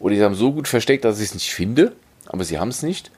[0.00, 1.92] Oder sie haben so gut versteckt, dass ich es nicht finde,
[2.26, 3.10] aber sie haben es nicht.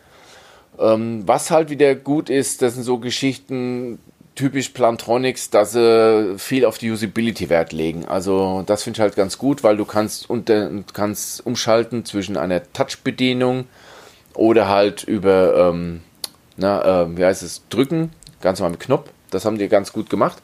[0.79, 3.99] Ähm, was halt wieder gut ist, das sind so Geschichten,
[4.37, 8.05] typisch Plantronics, dass sie viel auf die Usability Wert legen.
[8.05, 12.63] Also das finde ich halt ganz gut, weil du kannst unter, kannst umschalten zwischen einer
[12.73, 13.67] Touch-Bedienung
[14.35, 16.03] oder halt über, ähm,
[16.57, 19.11] na, äh, wie heißt es, drücken, ganz normal mit Knopf.
[19.31, 20.39] Das haben die ganz gut gemacht,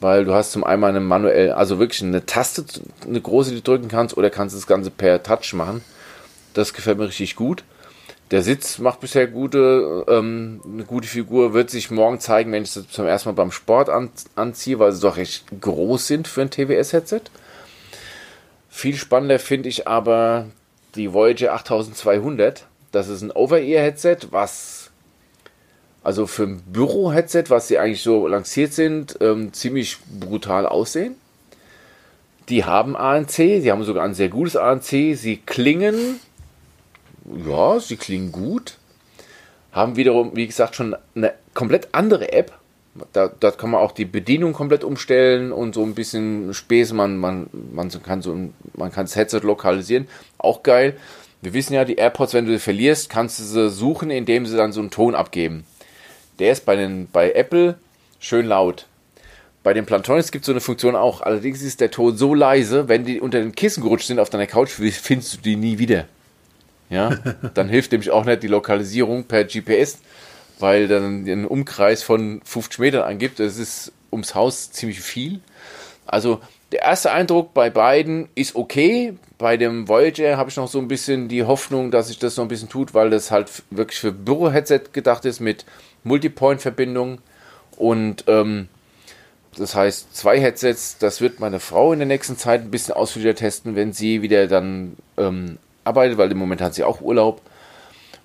[0.00, 2.64] weil du hast zum einen eine manuell, also wirklich eine Taste,
[3.06, 5.82] eine große, die du drücken kannst, oder kannst das Ganze per Touch machen.
[6.54, 7.64] Das gefällt mir richtig gut.
[8.32, 12.74] Der Sitz macht bisher gute, ähm, eine gute Figur, wird sich morgen zeigen, wenn ich
[12.74, 16.40] es zum ersten Mal beim Sport an, anziehe, weil sie doch recht groß sind für
[16.40, 17.20] ein TWS-Headset.
[18.70, 20.46] Viel spannender finde ich aber
[20.94, 22.64] die Voyager 8200.
[22.90, 24.90] Das ist ein Over-Ear-Headset, was
[26.02, 31.16] also für ein Büro-Headset, was sie eigentlich so lanciert sind, ähm, ziemlich brutal aussehen.
[32.48, 35.14] Die haben ANC, sie haben sogar ein sehr gutes ANC.
[35.16, 36.18] Sie klingen
[37.46, 38.78] ja, sie klingen gut.
[39.72, 42.52] Haben wiederum, wie gesagt, schon eine komplett andere App.
[43.14, 46.94] Da, da kann man auch die Bedienung komplett umstellen und so ein bisschen Späße.
[46.94, 48.36] Man, man, man, kann so,
[48.74, 50.08] man kann das Headset lokalisieren.
[50.36, 50.96] Auch geil.
[51.40, 54.56] Wir wissen ja, die AirPods, wenn du sie verlierst, kannst du sie suchen, indem sie
[54.56, 55.64] dann so einen Ton abgeben.
[56.38, 57.76] Der ist bei, den, bei Apple
[58.20, 58.86] schön laut.
[59.62, 61.20] Bei den Plantronics gibt es so eine Funktion auch.
[61.20, 64.46] Allerdings ist der Ton so leise, wenn die unter den Kissen gerutscht sind auf deiner
[64.46, 66.06] Couch, findest du die nie wieder.
[66.92, 67.16] Ja,
[67.54, 69.98] dann hilft nämlich auch nicht die Lokalisierung per GPS,
[70.58, 73.40] weil dann einen Umkreis von 50 Metern angibt.
[73.40, 75.40] Das ist ums Haus ziemlich viel.
[76.04, 76.40] Also
[76.70, 79.14] der erste Eindruck bei beiden ist okay.
[79.38, 82.44] Bei dem Voyager habe ich noch so ein bisschen die Hoffnung, dass sich das noch
[82.44, 85.64] ein bisschen tut, weil das halt wirklich für Büro-Headset gedacht ist mit
[86.04, 87.18] Multipoint-Verbindung.
[87.78, 88.68] Und ähm,
[89.56, 93.34] das heißt, zwei Headsets, das wird meine Frau in der nächsten Zeit ein bisschen ausführlicher
[93.34, 97.40] testen, wenn sie wieder dann ähm, arbeitet, weil im Moment hat sie auch Urlaub.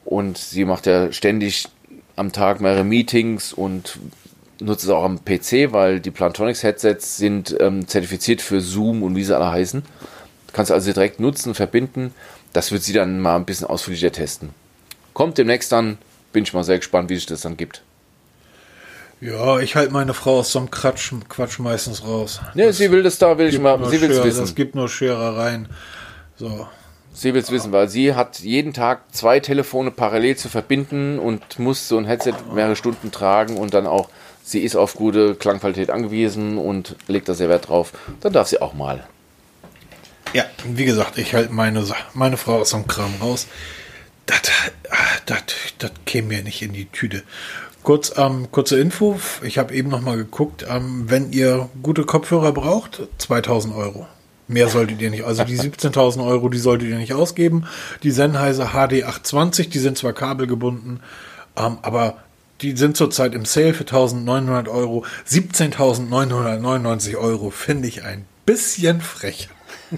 [0.06, 1.68] Und sie macht ja ständig
[2.16, 4.00] am Tag mehrere Meetings und
[4.60, 9.16] nutzt es auch am PC, weil die Plantronics Headsets sind ähm, zertifiziert für Zoom und
[9.16, 9.84] wie sie alle heißen.
[10.54, 12.14] Kannst du also direkt nutzen, verbinden.
[12.54, 14.50] Das wird sie dann mal ein bisschen ausführlicher testen.
[15.14, 15.98] Kommt demnächst dann,
[16.32, 17.84] bin ich mal sehr gespannt, wie sich das dann gibt.
[19.20, 22.40] Ja, ich halte meine Frau aus so einem Quatsch, Quatsch meistens raus.
[22.54, 24.44] Ne, sie will das da, will ich mal, sie will es wissen.
[24.44, 25.68] Es gibt nur Scherereien.
[26.38, 26.68] So.
[27.18, 31.58] Sie will es wissen, weil sie hat jeden Tag zwei Telefone parallel zu verbinden und
[31.58, 34.10] muss so ein Headset mehrere Stunden tragen und dann auch,
[34.44, 37.92] sie ist auf gute Klangqualität angewiesen und legt da sehr Wert drauf.
[38.20, 39.08] Dann darf sie auch mal.
[40.34, 43.48] Ja, wie gesagt, ich halte meine, meine Frau aus dem Kram raus.
[44.28, 44.42] Das,
[45.26, 45.42] das,
[45.80, 47.24] das käme mir nicht in die Tüte.
[47.82, 52.52] Kurz, ähm, kurze Info, ich habe eben noch mal geguckt, ähm, wenn ihr gute Kopfhörer
[52.52, 54.06] braucht, 2000 Euro.
[54.48, 55.26] Mehr solltet ihr nicht.
[55.26, 57.66] Also die 17.000 Euro, die solltet ihr nicht ausgeben.
[58.04, 61.02] Die Sennheiser HD 820, die sind zwar kabelgebunden,
[61.58, 62.18] ähm, aber
[62.62, 65.06] die sind zurzeit im Sale für 1.900 Euro.
[65.30, 69.50] 17.999 Euro finde ich ein bisschen frech.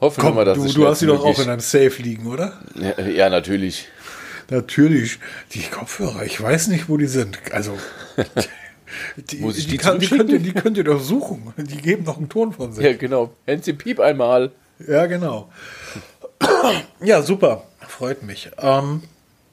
[0.00, 2.26] Hoffen Komm, wir mal, dass du, du hast sie doch auch in einem Safe liegen,
[2.26, 2.60] oder?
[2.74, 3.88] Ja, ja, natürlich.
[4.50, 5.18] Natürlich.
[5.52, 7.38] Die Kopfhörer, ich weiß nicht, wo die sind.
[7.52, 7.78] Also,
[9.16, 11.52] die, Muss ich die, die kann, die, könnt ihr, die könnt ihr doch suchen.
[11.56, 12.84] Die geben doch einen Ton von sich.
[12.84, 13.30] Ja, genau.
[13.46, 14.52] Hansi Piep einmal.
[14.86, 15.50] Ja, genau.
[17.00, 17.64] Ja, super.
[17.86, 18.50] Freut mich.
[18.58, 19.02] Ähm,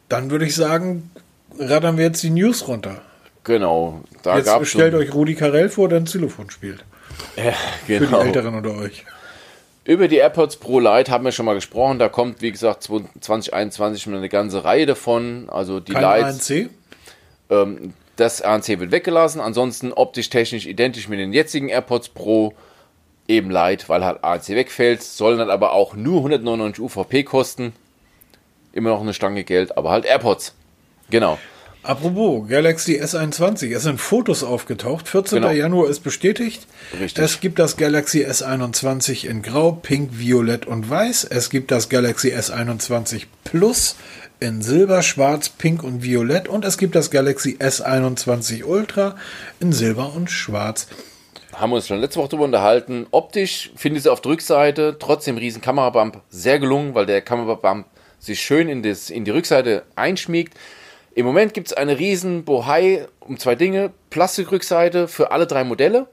[0.09, 1.11] dann würde ich sagen,
[1.59, 3.01] rattern wir jetzt die News runter.
[3.43, 4.03] Genau.
[4.23, 6.83] Da Jetzt stellt euch Rudi Carell vor, der ein Xylophon spielt.
[7.35, 7.53] Ja,
[7.85, 8.21] Für genau.
[8.21, 9.05] die Älteren unter euch.
[9.83, 11.97] Über die AirPods Pro Lite haben wir schon mal gesprochen.
[11.97, 15.49] Da kommt, wie gesagt, 2021 eine ganze Reihe davon.
[15.49, 16.51] Also die Kein Lights.
[16.51, 16.69] ANC.
[17.49, 19.41] Ähm, das ANC wird weggelassen.
[19.41, 22.53] Ansonsten optisch technisch identisch mit den jetzigen AirPods Pro.
[23.27, 25.03] Eben Lite, weil halt ANC wegfällt.
[25.03, 27.73] Sollen dann aber auch nur 199 UVP kosten.
[28.73, 30.53] Immer noch eine Stange Geld, aber halt AirPods.
[31.09, 31.37] Genau.
[31.83, 33.75] Apropos, Galaxy S21.
[33.75, 35.07] Es sind Fotos aufgetaucht.
[35.07, 35.41] 14.
[35.41, 35.51] Genau.
[35.51, 36.67] Januar ist bestätigt.
[36.99, 37.23] Richtig.
[37.23, 41.23] Es gibt das Galaxy S21 in Grau, Pink, Violett und Weiß.
[41.23, 43.95] Es gibt das Galaxy S21 Plus
[44.41, 46.47] in Silber, Schwarz, Pink und Violett.
[46.47, 49.15] Und es gibt das Galaxy S21 Ultra
[49.59, 50.87] in Silber und Schwarz.
[51.53, 53.05] haben wir uns schon letzte Woche drüber unterhalten.
[53.11, 57.85] Optisch finde ich sie auf der Rückseite trotzdem riesen Kamerabump sehr gelungen, weil der Kamerabump
[58.17, 60.57] sich schön in, das, in die Rückseite einschmiegt.
[61.13, 63.91] Im Moment gibt es eine riesen Bohai um zwei Dinge.
[64.09, 66.07] Plastikrückseite für alle drei Modelle.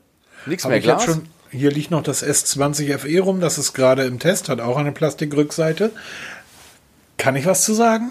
[0.44, 1.04] Nichts mehr Glas.
[1.04, 3.40] schon, hier liegt noch das S20 FE rum.
[3.40, 5.92] Das ist gerade im Test, hat auch eine Plastikrückseite.
[7.18, 8.10] Kann ich was zu sagen?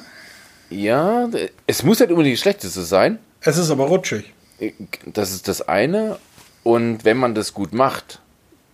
[0.69, 1.29] Ja,
[1.65, 3.19] es muss nicht unbedingt die schlechteste sein.
[3.41, 4.33] Es ist aber rutschig.
[5.05, 6.19] Das ist das eine.
[6.63, 8.19] Und wenn man das gut macht,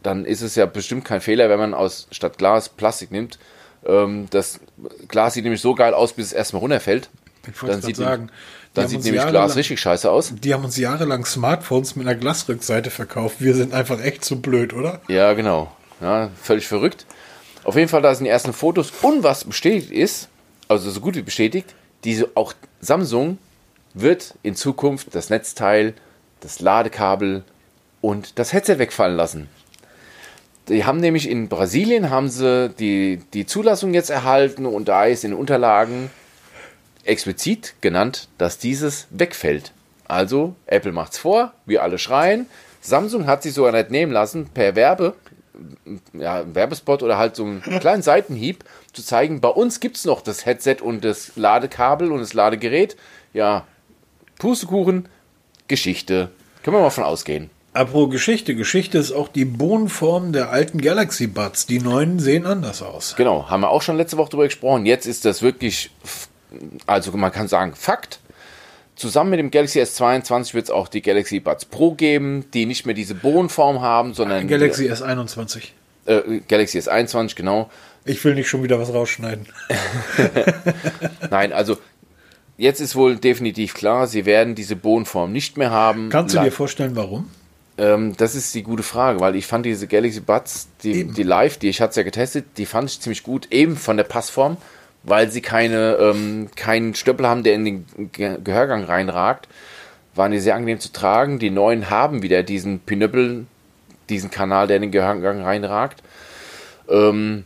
[0.01, 3.37] dann ist es ja bestimmt kein Fehler, wenn man aus statt Glas Plastik nimmt.
[3.85, 4.59] Ähm, Das
[5.07, 7.09] Glas sieht nämlich so geil aus, bis es erstmal runterfällt.
[7.47, 8.29] Ich wollte Dann es sagen.
[8.73, 10.33] dann sieht nämlich Glas richtig scheiße aus.
[10.33, 13.35] Die haben uns jahrelang Smartphones mit einer Glasrückseite verkauft.
[13.39, 15.01] Wir sind einfach echt zu blöd, oder?
[15.09, 15.71] Ja, genau.
[16.01, 17.05] Ja, völlig verrückt.
[17.63, 18.91] Auf jeden Fall, da sind die ersten Fotos.
[19.01, 20.29] Und was bestätigt ist,
[20.67, 23.37] also so gut wie bestätigt, diese, auch Samsung
[23.93, 25.93] wird in Zukunft das Netzteil,
[26.41, 27.43] das Ladekabel
[28.01, 29.49] und das Headset wegfallen lassen.
[30.67, 35.23] Die haben nämlich in Brasilien haben sie die, die Zulassung jetzt erhalten und da ist
[35.23, 36.09] in den Unterlagen
[37.03, 39.73] explizit genannt, dass dieses wegfällt.
[40.07, 42.47] Also Apple macht's vor, wir alle schreien.
[42.81, 45.15] Samsung hat sich sogar nicht nehmen lassen, per Werbe,
[46.13, 50.45] ja, Werbespot oder halt so einen kleinen Seitenhieb zu zeigen, bei uns gibt's noch das
[50.45, 52.95] Headset und das Ladekabel und das Ladegerät.
[53.33, 53.65] Ja,
[54.39, 55.07] Pustekuchen,
[55.67, 56.31] Geschichte.
[56.63, 57.49] Können wir mal von ausgehen.
[57.73, 58.55] Apropos Geschichte.
[58.55, 61.65] Geschichte ist auch die Bohnenform der alten Galaxy Buds.
[61.65, 63.15] Die neuen sehen anders aus.
[63.17, 64.85] Genau, haben wir auch schon letzte Woche drüber gesprochen.
[64.85, 65.89] Jetzt ist das wirklich,
[66.85, 68.19] also man kann sagen, Fakt.
[68.95, 72.85] Zusammen mit dem Galaxy S22 wird es auch die Galaxy Buds Pro geben, die nicht
[72.85, 75.69] mehr diese Bohnenform haben, sondern Galaxy S21.
[76.05, 77.69] äh, Galaxy S21, genau.
[78.05, 79.47] Ich will nicht schon wieder was rausschneiden.
[81.31, 81.77] Nein, also
[82.57, 86.09] jetzt ist wohl definitiv klar, sie werden diese Bohnenform nicht mehr haben.
[86.09, 87.29] Kannst du dir vorstellen, warum?
[87.77, 91.57] Ähm, das ist die gute Frage, weil ich fand diese Galaxy Buds, die, die live,
[91.57, 94.57] die ich hatte ja getestet, die fand ich ziemlich gut, eben von der Passform,
[95.03, 99.47] weil sie keine, ähm, keinen Stöppel haben, der in den Ge Gehörgang reinragt,
[100.15, 101.39] waren die sehr angenehm zu tragen.
[101.39, 103.45] Die neuen haben wieder diesen Pinöppel,
[104.09, 106.01] diesen Kanal, der in den Gehörgang reinragt.
[106.89, 107.45] Ähm,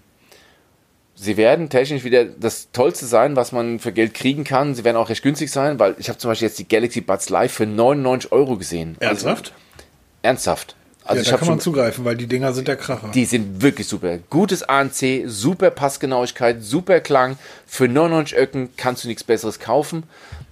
[1.15, 4.75] sie werden technisch wieder das Tollste sein, was man für Geld kriegen kann.
[4.75, 7.29] Sie werden auch recht günstig sein, weil ich habe zum Beispiel jetzt die Galaxy Buds
[7.29, 8.97] Live für 99 Euro gesehen.
[8.99, 9.53] Ernsthaft?
[9.53, 9.85] Also,
[10.21, 10.76] ernsthaft.
[11.07, 13.09] Also ja, ich da habe kann man schon, zugreifen, weil die Dinger sind der Kracher.
[13.13, 14.17] die sind wirklich super.
[14.29, 17.37] Gutes ANC, super Passgenauigkeit, super Klang.
[17.65, 20.03] Für 99 Öcken kannst du nichts Besseres kaufen.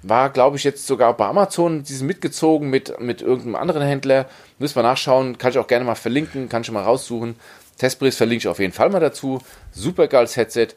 [0.02, 4.28] War, glaube ich, jetzt sogar bei Amazon, die sind mitgezogen mit, mit irgendeinem anderen Händler.
[4.60, 7.36] Müssen wir nachschauen, kann ich auch gerne mal verlinken, kann ich mal raussuchen.
[7.78, 9.42] Testbericht verlinke ich auf jeden Fall mal dazu.
[9.72, 10.70] Super geiles Headset.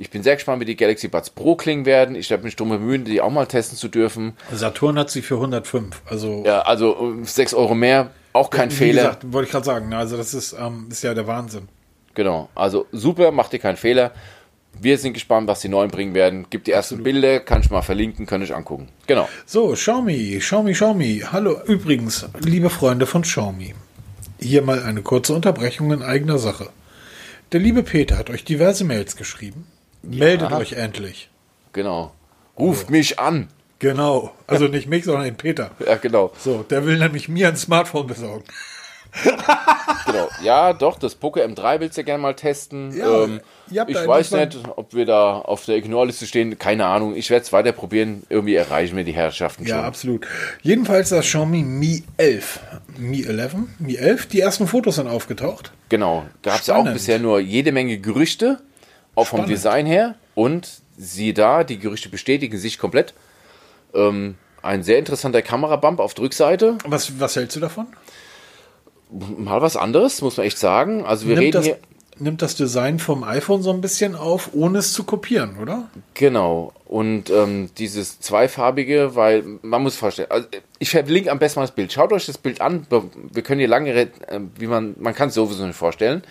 [0.00, 2.14] Ich bin sehr gespannt, wie die Galaxy Buds Pro klingen werden.
[2.14, 4.34] Ich werde mich drum bemühen, die auch mal testen zu dürfen.
[4.52, 6.02] Saturn hat sie für 105.
[6.06, 9.02] Also, Ja, also äh, 6 Euro mehr, auch kein wie Fehler.
[9.02, 9.92] gesagt, wollte ich gerade sagen.
[9.92, 11.68] Also, das ist, ähm, ist ja der Wahnsinn.
[12.14, 14.12] Genau, also super, macht dir keinen Fehler.
[14.80, 16.46] Wir sind gespannt, was die neuen bringen werden.
[16.50, 18.88] Gibt die ersten Bilder, kann ich mal verlinken, könnt ihr euch angucken.
[19.06, 19.28] Genau.
[19.46, 21.24] So, Xiaomi, Xiaomi, Xiaomi.
[21.32, 23.74] Hallo, übrigens, liebe Freunde von Xiaomi.
[24.40, 26.70] Hier mal eine kurze Unterbrechung in eigener Sache.
[27.52, 29.66] Der liebe Peter hat euch diverse Mails geschrieben.
[30.02, 31.30] Meldet euch endlich.
[31.72, 32.12] Genau.
[32.58, 33.48] Ruft mich an.
[33.78, 34.32] Genau.
[34.46, 35.70] Also nicht mich, sondern den Peter.
[35.86, 36.32] Ja, genau.
[36.38, 38.44] So, der will nämlich mir ein Smartphone besorgen.
[40.06, 40.28] genau.
[40.42, 42.96] Ja, doch, das Poco M3 willst du ja gerne mal testen.
[42.96, 46.58] Ja, ähm, ich weiß nicht, ob wir da auf der Ignore-Liste stehen.
[46.58, 47.14] Keine Ahnung.
[47.16, 48.22] Ich werde es weiter probieren.
[48.28, 49.84] Irgendwie erreichen wir die Herrschaften Ja, schon.
[49.84, 50.26] absolut.
[50.62, 52.60] Jedenfalls das Xiaomi Mi 11.
[52.98, 53.54] Mi 11?
[53.78, 54.26] Mi 11?
[54.26, 55.72] Die ersten Fotos sind aufgetaucht.
[55.88, 56.26] Genau.
[56.42, 58.60] Gab es ja auch bisher nur jede Menge Gerüchte,
[59.14, 59.50] auch vom Spannend.
[59.56, 60.14] Design her.
[60.34, 63.14] Und siehe da, die Gerüchte bestätigen sich komplett.
[63.94, 66.78] Ähm, ein sehr interessanter Kamerabump auf der Rückseite.
[66.84, 67.86] Was, was hältst du davon?
[69.10, 71.04] Mal was anderes, muss man echt sagen.
[71.04, 71.78] Also wir Nimmt reden das, hier.
[72.18, 75.88] nimmt das Design vom iPhone so ein bisschen auf, ohne es zu kopieren, oder?
[76.14, 76.72] Genau.
[76.86, 80.46] Und ähm, dieses zweifarbige, weil man muss vorstellen, also
[80.78, 81.92] ich verlinke am besten mal das Bild.
[81.92, 82.86] Schaut euch das Bild an.
[83.32, 86.22] Wir können hier lange reden, äh, wie man, man kann es sowieso nicht vorstellen.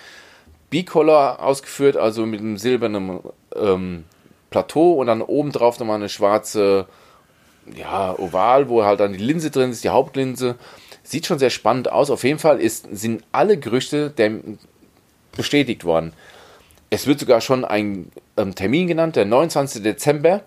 [0.70, 3.22] B-Color ausgeführt, also mit einem silbernen
[3.56, 4.04] ähm,
[4.50, 6.88] Plateau und dann oben drauf nochmal eine schwarze,
[7.76, 10.56] ja, Oval, wo halt dann die Linse drin ist, die Hauptlinse.
[11.04, 12.10] Sieht schon sehr spannend aus.
[12.10, 14.32] Auf jeden Fall ist, sind alle Gerüchte der,
[15.36, 16.14] bestätigt worden.
[16.90, 19.84] Es wird sogar schon ein ähm, Termin genannt, der 29.
[19.84, 20.42] Dezember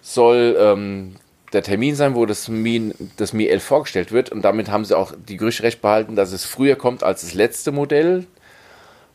[0.00, 1.16] soll ähm,
[1.52, 4.30] der Termin sein, wo das Mi, das Mi 11 vorgestellt wird.
[4.30, 7.34] Und damit haben sie auch die Gerüchte recht behalten, dass es früher kommt als das
[7.34, 8.26] letzte Modell.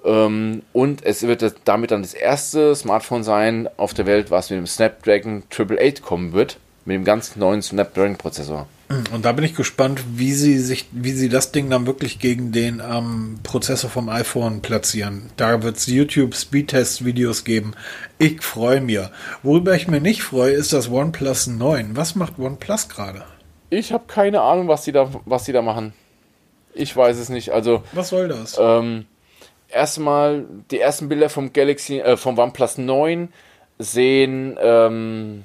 [0.06, 4.58] Ähm, und es wird damit dann das erste Smartphone sein auf der Welt, was mit
[4.58, 6.58] dem Snapdragon 888 kommen wird.
[6.88, 8.66] Mit dem ganz neuen Snapdragon-Prozessor.
[9.14, 12.54] Und da bin ich gespannt, wie sie sich, wie sie das Ding dann wirklich gegen
[12.54, 15.30] den ähm, Prozessor vom iPhone platzieren.
[15.36, 17.74] Da wird es YouTube Speedtest-Videos geben.
[18.20, 19.02] Ich freue mich.
[19.44, 21.98] Worüber ich mir nicht freue, ist das OnePlus 9.
[21.98, 23.26] Was macht OnePlus gerade?
[23.70, 25.92] Ich habe keine Ahnung, was sie da, was sie da machen.
[26.74, 27.50] Ich weiß es nicht.
[27.50, 28.56] Also Was soll das?
[28.58, 29.08] Ähm,
[29.68, 33.28] erstmal die ersten Bilder vom Galaxy, äh, vom OnePlus 9
[33.78, 35.44] sehen, ähm,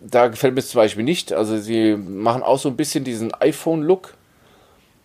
[0.00, 1.32] da gefällt mir es zum Beispiel nicht.
[1.32, 4.14] Also sie machen auch so ein bisschen diesen iPhone-Look,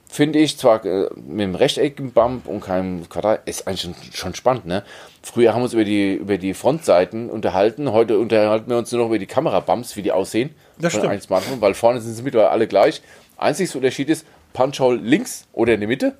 [0.10, 0.58] finde ich.
[0.58, 4.84] Zwar äh, mit einem rechteckigen Bump und keinem Quadrat, ist eigentlich schon, schon spannend, ne?
[5.22, 9.02] Früher haben wir uns über die, über die Frontseiten unterhalten, heute unterhalten wir uns nur
[9.02, 10.54] noch über die Kamerabumps, wie die aussehen.
[10.78, 11.24] Das von stimmt.
[11.24, 13.02] Smartphone, weil vorne sind sie mittlerweile alle gleich.
[13.38, 16.16] Einziger Unterschied ist Punch-Hole links oder in der Mitte.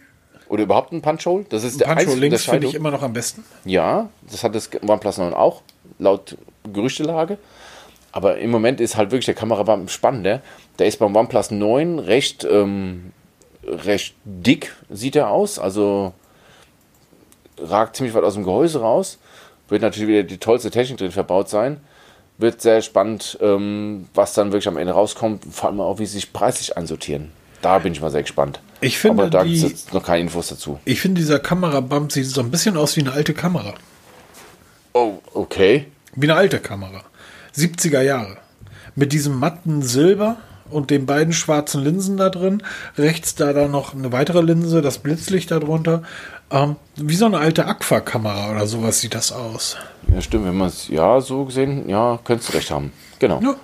[0.50, 1.46] Oder überhaupt ein Punch-Hole.
[1.50, 3.44] Das ist der einzige links finde ich immer noch am besten.
[3.66, 5.62] Ja, das hat das OnePlus 9 auch,
[6.00, 6.38] laut
[6.72, 7.38] Gerüchtelage.
[8.14, 10.42] Aber im Moment ist halt wirklich der Kamerabump spannender.
[10.80, 13.12] Der ist beim OnePlus 9 recht, ähm,
[13.66, 15.58] recht dick, sieht er aus.
[15.58, 16.14] Also
[17.58, 19.18] ragt ziemlich weit aus dem Gehäuse raus.
[19.68, 21.80] Wird natürlich wieder die tollste Technik drin verbaut sein.
[22.38, 25.44] Wird sehr spannend, ähm, was dann wirklich am Ende rauskommt.
[25.50, 27.32] Vor allem auch, wie sie sich preislich einsortieren.
[27.64, 28.60] Da bin ich mal sehr gespannt.
[28.82, 30.80] Ich finde, Aber da gibt es noch keine Infos dazu.
[30.86, 33.74] Ich finde, dieser Kamerabump sieht so ein bisschen aus wie eine alte Kamera.
[34.94, 35.88] Oh, okay.
[36.16, 37.04] Wie eine alte Kamera.
[37.56, 38.38] 70er Jahre.
[38.96, 40.38] Mit diesem matten Silber
[40.70, 42.64] und den beiden schwarzen Linsen da drin.
[42.98, 46.04] Rechts da dann noch eine weitere Linse, das Blitzlicht darunter.
[46.52, 49.78] Ähm, wie so eine alte Aqua-Kamera oder sowas sieht das aus.
[50.14, 52.92] Ja, stimmt, wenn man es ja so gesehen, ja, könntest du recht haben.
[53.20, 53.40] Genau.
[53.42, 53.56] Ja.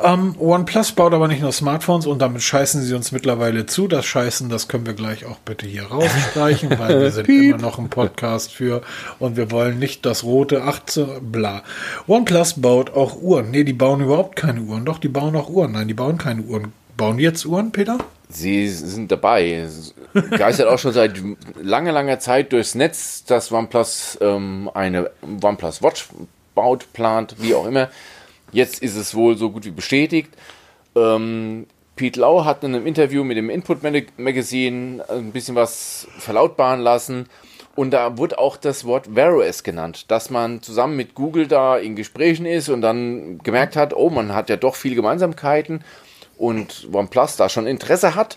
[0.00, 3.88] Ähm, OnePlus baut aber nicht nur Smartphones und damit scheißen sie uns mittlerweile zu.
[3.88, 7.78] Das Scheißen, das können wir gleich auch bitte hier rausstreichen, weil wir sind immer noch
[7.78, 8.82] ein Podcast für
[9.18, 11.62] und wir wollen nicht das rote 18, bla.
[12.06, 13.50] OnePlus baut auch Uhren.
[13.50, 14.84] Nee, die bauen überhaupt keine Uhren.
[14.84, 15.72] Doch, die bauen auch Uhren.
[15.72, 16.72] Nein, die bauen keine Uhren.
[16.96, 17.98] Bauen die jetzt Uhren, Peter?
[18.28, 19.68] Sie sind dabei.
[20.30, 21.20] Geistert auch schon seit
[21.60, 25.10] langer, langer Zeit durchs Netz, dass OnePlus ähm, eine
[25.42, 26.08] OnePlus Watch
[26.54, 27.88] baut, plant, wie auch immer.
[28.52, 30.30] Jetzt ist es wohl so gut wie bestätigt.
[30.94, 36.80] Ähm, Pete Lau hat in einem Interview mit dem Input Magazine ein bisschen was verlautbaren
[36.80, 37.26] lassen.
[37.74, 41.78] Und da wurde auch das Wort Wear OS genannt, dass man zusammen mit Google da
[41.78, 45.82] in Gesprächen ist und dann gemerkt hat, oh, man hat ja doch viele Gemeinsamkeiten
[46.36, 48.36] und OnePlus da schon Interesse hat,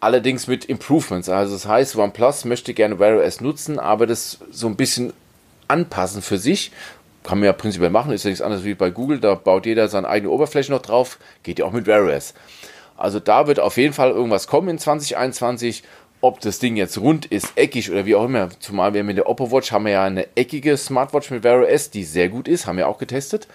[0.00, 1.30] allerdings mit Improvements.
[1.30, 5.14] Also das heißt, OnePlus möchte gerne Wear OS nutzen, aber das so ein bisschen
[5.68, 6.70] anpassen für sich.
[7.26, 9.88] Kann man ja prinzipiell machen, ist ja nichts anderes wie bei Google, da baut jeder
[9.88, 12.34] seine eigene Oberfläche noch drauf, geht ja auch mit OS.
[12.96, 15.82] Also da wird auf jeden Fall irgendwas kommen in 2021
[16.20, 18.48] ob das Ding jetzt rund ist, eckig oder wie auch immer.
[18.58, 21.90] Zumal wir mit der Oppo Watch haben wir ja eine eckige Smartwatch mit Wear OS,
[21.90, 23.46] die sehr gut ist, haben wir auch getestet.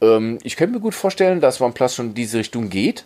[0.00, 3.04] Ähm, ich könnte mir gut vorstellen, dass OnePlus schon in diese Richtung geht.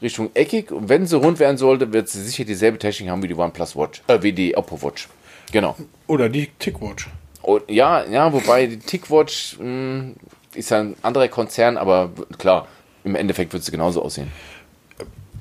[0.00, 0.72] Richtung eckig.
[0.72, 3.76] Und wenn sie rund werden sollte, wird sie sicher dieselbe Technik haben wie die OnePlus
[3.76, 5.08] Watch, äh, wie die Oppo Watch.
[5.52, 5.76] Genau.
[6.06, 7.08] Oder die TicWatch.
[7.42, 10.16] Und ja, ja, wobei die TicWatch mh, hm,
[10.54, 12.68] ist ja ein anderer Konzern, aber klar,
[13.04, 14.30] im Endeffekt wird sie genauso aussehen.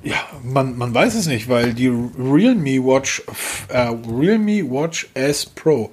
[0.01, 3.23] Ja, man, man weiß es nicht, weil die Realme Watch,
[3.67, 5.91] äh, Realme Watch S Pro,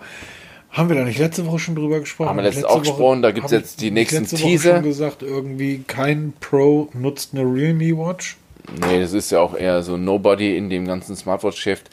[0.70, 2.28] haben wir da nicht letzte Woche schon drüber gesprochen?
[2.28, 4.70] Haben wir letzte, auch gesprochen, da gibt es jetzt die nächsten letzte Teaser.
[4.70, 8.36] Woche schon gesagt, irgendwie kein Pro nutzt eine Realme Watch.
[8.80, 11.90] Nee, das ist ja auch eher so Nobody in dem ganzen Smartwatch-Geschäft.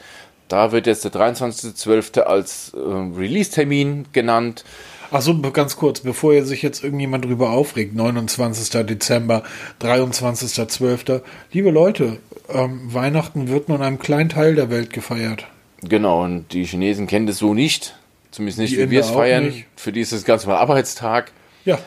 [0.48, 2.20] Da wird jetzt der 23.12.
[2.20, 4.64] als äh, Release-Termin genannt.
[5.10, 8.84] Achso, ganz kurz, bevor sich jetzt irgendjemand drüber aufregt, 29.
[8.84, 9.42] Dezember,
[9.80, 11.22] 23.12.
[11.52, 12.18] Liebe Leute,
[12.48, 15.46] ähm, Weihnachten wird nur in einem kleinen Teil der Welt gefeiert.
[15.82, 17.94] Genau, und die Chinesen kennen das so nicht.
[18.30, 19.46] Zumindest nicht, die wie wir es feiern.
[19.46, 19.66] Nicht.
[19.76, 21.30] Für die ist das ganz mal Arbeitstag.
[21.64, 21.78] Ja.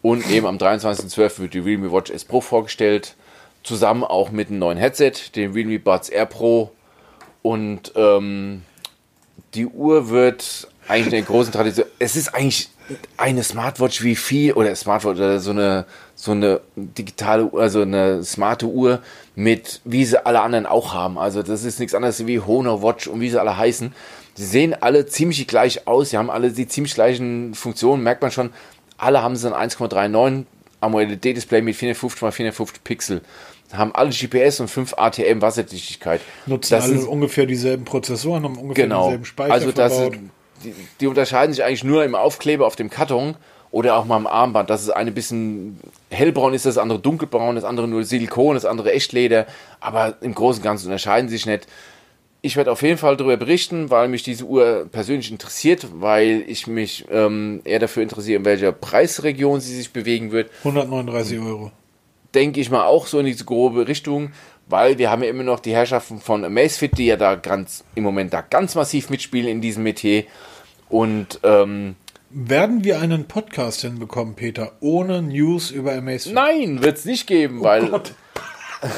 [0.00, 1.40] Und eben am 23.12.
[1.40, 3.16] wird die Realme Watch S Pro vorgestellt.
[3.64, 6.70] Zusammen auch mit einem neuen Headset, dem Realme Buds Air Pro.
[7.42, 8.62] Und ähm,
[9.54, 11.86] die Uhr wird eigentlich eine große Tradition.
[11.98, 12.68] Es ist eigentlich
[13.16, 18.66] eine Smartwatch wie viel oder Smartwatch oder so eine so eine digitale, also eine smarte
[18.66, 19.00] Uhr
[19.34, 21.18] mit wie sie alle anderen auch haben.
[21.18, 23.92] Also das ist nichts anderes wie Honor Watch und wie sie alle heißen.
[24.34, 26.10] Sie sehen alle ziemlich gleich aus.
[26.10, 28.02] Sie haben alle die ziemlich gleichen Funktionen.
[28.02, 28.50] Merkt man schon.
[28.96, 30.44] Alle haben sie ein 1,39
[30.80, 33.22] AMOLED-Display mit 450 x 450 Pixel
[33.72, 36.20] haben alle GPS und 5 ATM Wasserdichtigkeit.
[36.46, 39.06] Nutzen das alle sind, ungefähr dieselben Prozessoren, haben ungefähr genau.
[39.06, 40.14] dieselben Speicher also das verbaut.
[40.14, 40.22] Ist,
[40.64, 43.36] die, die, unterscheiden sich eigentlich nur im Aufkleber auf dem Karton
[43.70, 44.70] oder auch mal im Armband.
[44.70, 48.92] Das ist eine bisschen hellbraun ist, das andere dunkelbraun, das andere nur Silikon, das andere
[48.92, 49.46] Echtleder.
[49.80, 51.66] Aber im Großen und Ganzen unterscheiden sich nicht.
[52.42, 56.66] Ich werde auf jeden Fall darüber berichten, weil mich diese Uhr persönlich interessiert, weil ich
[56.66, 60.50] mich ähm, eher dafür interessiere, in welcher Preisregion sie sich bewegen wird.
[60.58, 61.70] 139 Euro.
[62.34, 64.32] Denke ich mal auch so in diese grobe Richtung
[64.72, 68.04] weil wir haben ja immer noch die Herrschaften von Amazfit, die ja da ganz im
[68.04, 70.24] Moment da ganz massiv mitspielen in diesem Metier.
[70.88, 71.96] Und ähm,
[72.30, 76.32] werden wir einen Podcast hinbekommen, Peter, ohne News über Amazfit?
[76.32, 78.14] Nein, wird es nicht geben, oh weil Gott.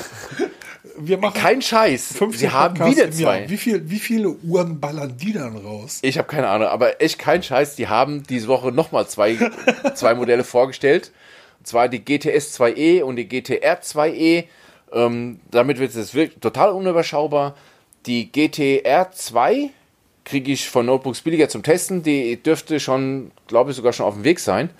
[0.99, 2.21] wir machen kein Scheiß.
[2.33, 3.49] Sie haben wieder zwei.
[3.49, 5.99] Wie, viel, wie viele Uhren ballern die dann raus?
[6.03, 7.75] Ich habe keine Ahnung, aber echt kein Scheiß.
[7.75, 9.37] Die haben diese Woche nochmal zwei,
[9.95, 11.11] zwei Modelle vorgestellt.
[11.65, 14.45] Zwar die GTS 2E und die GTR 2E.
[14.93, 17.57] Ähm, damit wird es total unüberschaubar.
[18.07, 19.71] Die GTR 2
[20.25, 22.03] kriege ich von Notebooks billiger zum Testen.
[22.03, 24.71] Die dürfte schon, glaube ich, sogar schon auf dem Weg sein.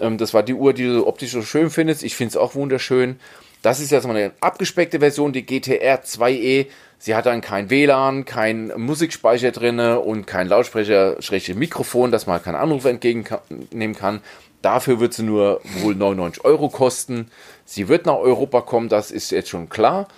[0.00, 2.02] Ähm, das war die Uhr, die du optisch so schön findest.
[2.02, 3.18] Ich finde es auch wunderschön.
[3.62, 6.66] Das ist jetzt mal eine abgespeckte Version, die GTR 2E.
[6.98, 11.16] Sie hat dann kein WLAN, kein Musikspeicher drin und kein Lautsprecher,
[11.54, 14.20] Mikrofon, dass man keinen Anruf entgegennehmen kann.
[14.62, 17.30] Dafür wird sie nur wohl 99 Euro kosten.
[17.64, 20.08] Sie wird nach Europa kommen, das ist jetzt schon klar.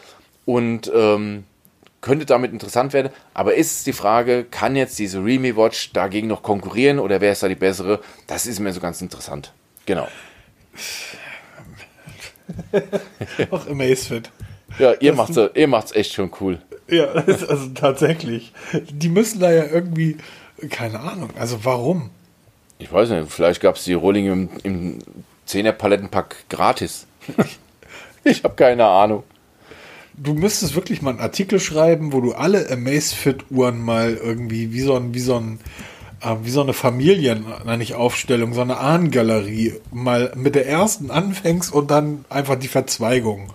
[0.46, 1.44] Und ähm,
[2.00, 3.12] könnte damit interessant werden.
[3.34, 7.42] Aber ist die Frage, kann jetzt diese Realme Watch dagegen noch konkurrieren oder wer ist
[7.42, 8.00] da die bessere?
[8.26, 9.52] Das ist mir so ganz interessant.
[9.86, 10.08] Genau.
[13.50, 14.30] Ach, Amazfit.
[14.78, 16.60] Ja, ihr macht es ihr macht's echt schon cool.
[16.88, 18.52] Ja, also tatsächlich.
[18.72, 20.16] Die müssen da ja irgendwie,
[20.70, 22.10] keine Ahnung, also warum?
[22.80, 24.98] Ich weiß nicht, vielleicht gab es die Rolling im, im
[25.46, 27.06] 10er Palettenpack gratis.
[28.24, 29.22] ich habe keine Ahnung
[30.22, 34.94] du müsstest wirklich mal einen Artikel schreiben, wo du alle Amazfit-Uhren mal irgendwie wie so
[34.94, 35.60] ein, wie so ein,
[36.20, 37.46] äh, wie so eine Familien,
[37.78, 43.52] nicht Aufstellung, so eine Ahnengalerie mal mit der ersten anfängst und dann einfach die Verzweigung.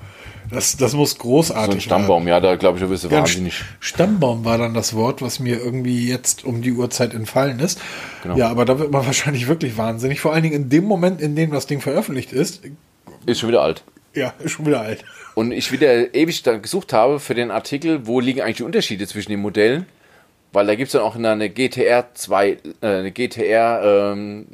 [0.52, 1.80] Das, das muss großartig sein.
[1.80, 3.64] so Stammbaum, ja, da glaube ich, du bist ja, wahnsinnig.
[3.80, 7.80] Stammbaum war dann das Wort, was mir irgendwie jetzt um die Uhrzeit entfallen ist.
[8.24, 8.38] Genau.
[8.38, 10.20] Ja, aber da wird man wahrscheinlich wirklich wahnsinnig.
[10.20, 12.62] Vor allen Dingen in dem Moment, in dem das Ding veröffentlicht ist.
[13.26, 13.84] Ist schon wieder alt.
[14.14, 15.04] Ja, ist schon wieder alt.
[15.34, 19.06] Und ich wieder ewig da gesucht habe für den Artikel, wo liegen eigentlich die Unterschiede
[19.08, 19.86] zwischen den Modellen.
[20.54, 24.48] Weil da gibt es dann auch eine GTR 2, äh, eine GTR ähm,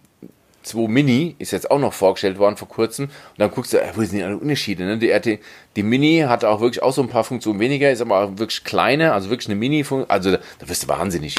[0.64, 3.06] 2 Mini, ist jetzt auch noch vorgestellt worden vor kurzem.
[3.06, 4.84] Und dann guckst du, äh, wo sind die alle Unterschiede?
[4.84, 4.98] Ne?
[4.98, 5.40] Die, RT,
[5.76, 8.64] die Mini hat auch wirklich auch so ein paar Funktionen weniger, ist aber auch wirklich
[8.64, 10.10] kleiner, also wirklich eine Mini-Funktion.
[10.10, 11.36] Also da wirst du wahnsinnig.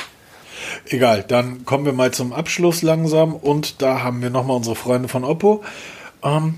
[0.88, 5.08] Egal, dann kommen wir mal zum Abschluss langsam und da haben wir nochmal unsere Freunde
[5.08, 5.64] von Oppo.
[6.22, 6.54] Ähm,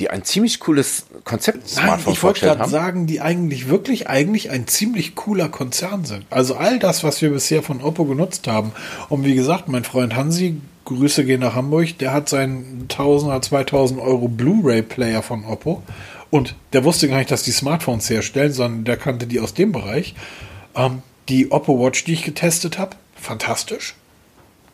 [0.00, 4.66] die ein ziemlich cooles Konzept Smartphone ich wollte gerade sagen, die eigentlich wirklich eigentlich ein
[4.66, 6.24] ziemlich cooler Konzern sind.
[6.30, 8.72] Also all das, was wir bisher von Oppo genutzt haben.
[9.10, 13.42] Und wie gesagt, mein Freund Hansi, Grüße gehen nach Hamburg, der hat seinen 1000 oder
[13.42, 15.82] 2000 Euro Blu-ray-Player von Oppo.
[16.30, 19.72] Und der wusste gar nicht, dass die Smartphones herstellen, sondern der kannte die aus dem
[19.72, 20.14] Bereich.
[20.74, 23.94] Ähm, die Oppo Watch, die ich getestet habe, fantastisch.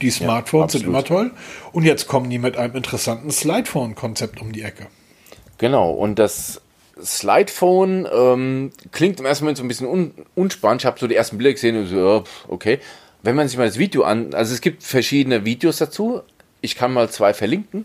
[0.02, 1.32] Die Smartphones ja, sind immer toll.
[1.72, 4.86] Und jetzt kommen die mit einem interessanten Slidephone-Konzept um die Ecke.
[5.58, 6.60] Genau, und das
[7.02, 10.82] Slidephone ähm, klingt im ersten Moment so ein bisschen un unspannend.
[10.82, 12.78] Ich habe so die ersten Bilder gesehen und so, okay.
[13.22, 16.22] Wenn man sich mal das Video an, also es gibt verschiedene Videos dazu.
[16.60, 17.84] Ich kann mal zwei verlinken.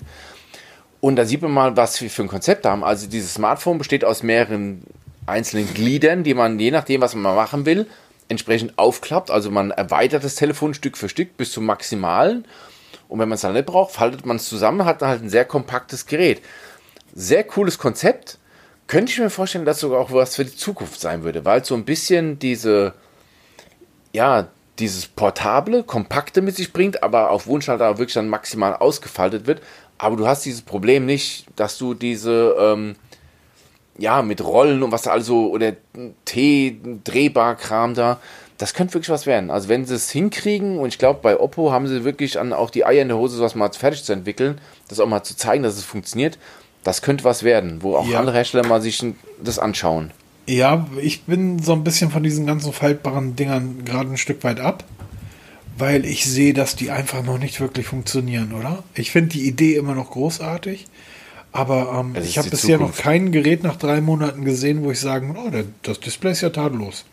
[0.99, 2.84] Und da sieht man mal, was wir für ein Konzept haben.
[2.84, 4.84] Also dieses Smartphone besteht aus mehreren
[5.25, 7.88] einzelnen Gliedern, die man je nachdem, was man machen will,
[8.29, 9.32] entsprechend aufklappt.
[9.32, 12.45] Also man erweitert das Telefon Stück für Stück bis zum Maximalen.
[13.07, 15.29] Und wenn man es dann nicht braucht, faltet man es zusammen, hat dann halt ein
[15.29, 16.41] sehr kompaktes Gerät.
[17.13, 18.38] Sehr cooles Konzept.
[18.88, 21.75] Könnte ich mir vorstellen, dass sogar auch was für die Zukunft sein würde, weil so
[21.75, 22.93] ein bisschen diese,
[24.13, 24.47] ja,
[24.82, 29.47] dieses portable, kompakte mit sich bringt, aber auf Wunsch halt auch wirklich dann maximal ausgefaltet
[29.47, 29.61] wird.
[29.97, 32.95] Aber du hast dieses Problem nicht, dass du diese, ähm,
[33.97, 35.73] ja, mit Rollen und was da also, oder
[36.25, 38.19] T, drehbar Kram da,
[38.57, 39.49] das könnte wirklich was werden.
[39.49, 42.69] Also wenn sie es hinkriegen, und ich glaube, bei Oppo haben sie wirklich an auch
[42.69, 45.63] die Eier in der Hose, sowas mal fertig zu entwickeln, das auch mal zu zeigen,
[45.63, 46.38] dass es funktioniert,
[46.84, 48.19] das könnte was werden, wo auch ja.
[48.19, 49.03] andere Hersteller mal sich
[49.41, 50.11] das anschauen.
[50.48, 54.60] Ja, ich bin so ein bisschen von diesen ganzen faltbaren Dingern gerade ein Stück weit
[54.60, 54.84] ab,
[55.78, 58.84] weil ich sehe, dass die einfach noch nicht wirklich funktionieren, oder?
[58.96, 60.86] Ich finde die Idee immer noch großartig.
[61.54, 62.98] Aber ähm, ich habe bisher Zukunft.
[62.98, 65.52] noch kein Gerät nach drei Monaten gesehen, wo ich sagen, oh,
[65.84, 67.06] das Display ist ja tadellos.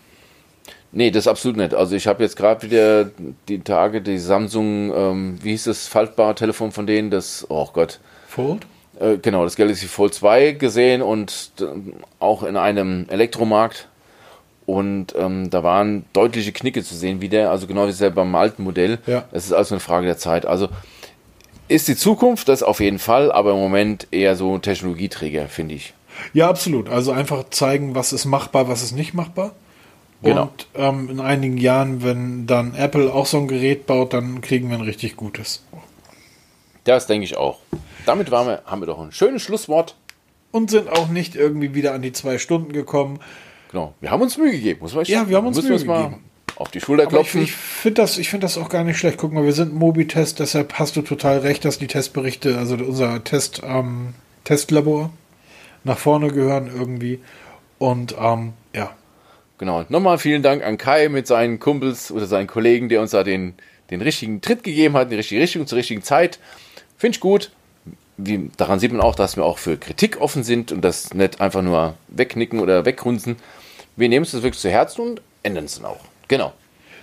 [0.93, 1.75] Nee, das absolut nicht.
[1.75, 3.11] Also ich habe jetzt gerade wieder
[3.49, 8.01] die Tage die Samsung, ähm, wie hieß das, faltbare Telefon von denen, das, oh Gott.
[8.29, 8.67] Fold?
[9.01, 11.65] Äh, genau, das Galaxy Fold 2 gesehen und äh,
[12.19, 13.89] auch in einem Elektromarkt.
[14.67, 18.99] Und ähm, da waren deutliche Knicke zu sehen wieder, also genau wie beim alten Modell.
[19.07, 19.25] Ja.
[19.33, 20.45] Das ist also eine Frage der Zeit.
[20.45, 20.69] Also
[21.69, 25.95] ist die Zukunft, das auf jeden Fall, aber im Moment eher so Technologieträger, finde ich.
[26.33, 26.89] Ja, absolut.
[26.89, 29.53] Also einfach zeigen, was ist machbar, was ist nicht machbar.
[30.23, 30.43] Genau.
[30.43, 34.69] Und ähm, in einigen Jahren, wenn dann Apple auch so ein Gerät baut, dann kriegen
[34.69, 35.63] wir ein richtig gutes.
[36.89, 37.59] Das denke ich auch.
[38.07, 39.95] Damit wir, haben wir doch ein schönes Schlusswort.
[40.51, 43.21] Und sind auch nicht irgendwie wieder an die zwei Stunden gekommen.
[43.71, 43.93] Genau.
[44.01, 46.23] Wir haben uns Mühe gegeben, muss man Ja, wir haben uns Mühe gegeben
[46.57, 47.41] auf die Schulter klopfen.
[47.41, 49.19] Aber ich, ich finde das, find das auch gar nicht schlecht.
[49.19, 53.23] Guck mal, wir sind Mobitest, deshalb hast du total recht, dass die Testberichte, also unser
[53.23, 54.15] Test, ähm,
[54.45, 55.11] Testlabor,
[55.85, 57.21] nach vorne gehören irgendwie.
[57.79, 58.91] Und ähm, ja.
[59.59, 59.85] Genau.
[59.89, 63.55] Nochmal vielen Dank an Kai mit seinen Kumpels oder seinen Kollegen, der uns da den,
[63.91, 66.39] den richtigen Tritt gegeben hat, die richtige Richtung zur richtigen Zeit.
[66.99, 67.51] Finde ich gut.
[68.17, 71.41] Wie, daran sieht man auch, dass wir auch für Kritik offen sind und das nicht
[71.41, 73.37] einfach nur wegnicken oder weggrunzen.
[73.97, 76.01] Wir nehmen es wirklich zu Herzen und ändern es dann auch.
[76.27, 76.53] Genau.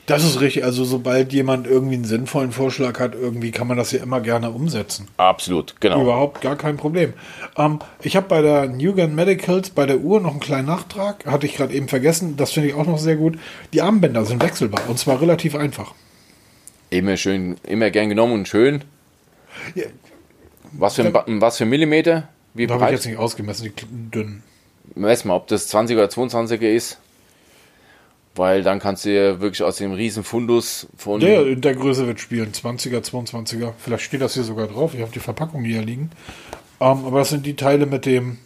[0.08, 0.64] Das ist richtig.
[0.64, 4.52] Also sobald jemand irgendwie einen sinnvollen Vorschlag hat, irgendwie kann man das ja immer gerne
[4.52, 5.08] umsetzen.
[5.18, 6.02] Absolut, genau.
[6.02, 7.14] Überhaupt gar kein Problem.
[7.58, 11.26] Ähm, ich habe bei der Newgen Medicals, bei der Uhr noch einen kleinen Nachtrag.
[11.26, 12.38] Hatte ich gerade eben vergessen.
[12.38, 13.40] Das finde ich auch noch sehr gut.
[13.74, 15.96] Die Armbänder sind wechselbar und zwar relativ einfach.
[16.92, 18.84] Immer schön, immer gern genommen und schön.
[19.74, 19.86] Ja.
[20.74, 22.28] Was, für ein, was für Millimeter?
[22.54, 22.80] Wie breit?
[22.80, 24.44] habe ich jetzt nicht ausgemessen, die dünnen.
[24.96, 27.00] Mess mal, ob das 20 oder 22er ist.
[28.36, 31.22] Weil dann kannst du ja wirklich aus dem riesen Fundus von...
[31.22, 33.72] Der in der Größe wird spielen, 20er, 22er.
[33.78, 34.94] Vielleicht steht das hier sogar drauf.
[34.94, 36.12] Ich habe die Verpackung hier liegen.
[36.82, 38.38] Ähm, aber das sind die Teile mit dem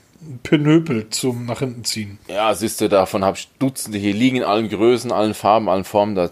[0.43, 2.19] Pinöpel zum nach hinten ziehen.
[2.27, 5.85] Ja, siehst du, davon habe ich Dutzende hier liegen, in allen Größen, allen Farben, allen
[5.85, 6.15] Formen.
[6.15, 6.29] Da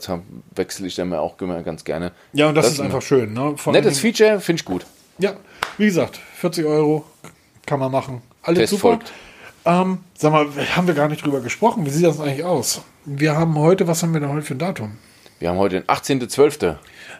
[0.55, 2.11] wechsle ich dann auch ganz gerne.
[2.33, 3.33] Ja, und das, das ist einfach schön.
[3.33, 3.55] Ne?
[3.67, 4.85] nettes Feature, finde ich gut.
[5.19, 5.33] Ja,
[5.77, 7.05] wie gesagt, 40 Euro
[7.65, 8.21] kann man machen.
[8.43, 8.81] Alle Test super.
[8.81, 9.11] Folgt.
[9.65, 11.85] Ähm, sag mal, haben wir gar nicht drüber gesprochen.
[11.85, 12.81] Wie sieht das eigentlich aus?
[13.05, 14.97] Wir haben heute, was haben wir denn heute für ein Datum?
[15.39, 16.75] Wir haben heute den 18.12.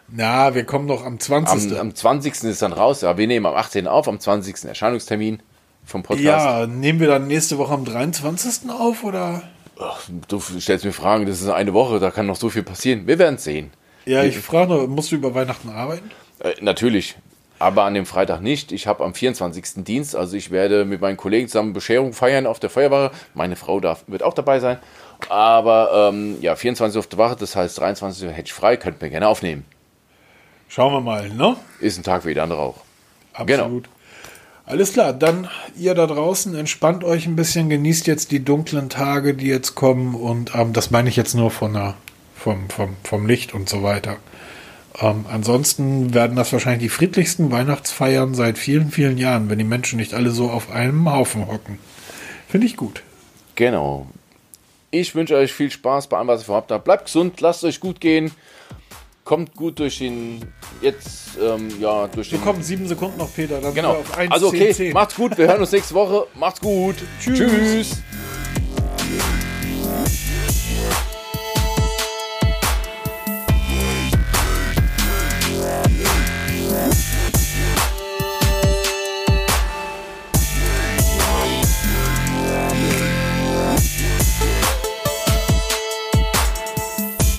[0.10, 1.74] Na, wir kommen doch am 20.
[1.74, 2.44] Am, am 20.
[2.44, 3.02] ist dann raus.
[3.02, 3.88] Ja, wir nehmen am 18.
[3.88, 4.66] auf, am 20.
[4.66, 5.42] Erscheinungstermin
[5.88, 6.24] vom Podcast.
[6.24, 8.70] Ja, nehmen wir dann nächste Woche am 23.
[8.70, 9.42] auf oder?
[9.80, 13.08] Ach, du stellst mir Fragen, das ist eine Woche, da kann noch so viel passieren.
[13.08, 13.72] Wir werden es sehen.
[14.06, 16.12] Ja, ich frage noch, musst du über Weihnachten arbeiten?
[16.40, 17.16] Äh, natürlich.
[17.60, 18.72] Aber an dem Freitag nicht.
[18.72, 19.84] Ich habe am 24.
[19.84, 23.16] Dienst, also ich werde mit meinen Kollegen zusammen Bescherung feiern auf der Feuerwache.
[23.34, 24.78] Meine Frau darf, wird auch dabei sein.
[25.30, 29.10] Aber ähm, ja, 24 auf der Wache, das heißt 23 hätte ich frei, könnt mir
[29.10, 29.66] gerne aufnehmen.
[30.70, 31.56] Schauen wir mal, ne?
[31.80, 32.82] Ist ein Tag wie der andere auch.
[33.34, 33.84] Absolut.
[33.84, 33.97] Genau.
[34.68, 39.34] Alles klar, dann ihr da draußen entspannt euch ein bisschen, genießt jetzt die dunklen Tage,
[39.34, 41.94] die jetzt kommen und ähm, das meine ich jetzt nur von der,
[42.36, 44.18] vom, vom, vom Licht und so weiter.
[45.00, 50.00] Ähm, ansonsten werden das wahrscheinlich die friedlichsten Weihnachtsfeiern seit vielen, vielen Jahren, wenn die Menschen
[50.00, 51.80] nicht alle so auf einem Haufen hocken.
[52.50, 53.04] Finde ich gut.
[53.56, 54.08] Genau.
[54.92, 56.84] Ich wünsche euch viel Spaß bei allem, was ihr vorhabt habt.
[56.84, 58.32] Bleibt gesund, lasst euch gut gehen.
[59.28, 60.40] Kommt gut durch den
[60.82, 62.40] jetzt ähm, ja durch den.
[62.40, 63.60] Wir kommen sieben Sekunden noch, Peter.
[63.60, 63.98] Dann genau.
[64.16, 64.94] 1, also okay, 10, 10.
[64.94, 65.38] macht's gut.
[65.38, 66.28] Wir hören uns nächste Woche.
[66.34, 66.96] Macht's gut.
[67.20, 67.38] Tschüss.
[67.38, 68.04] Tschüss.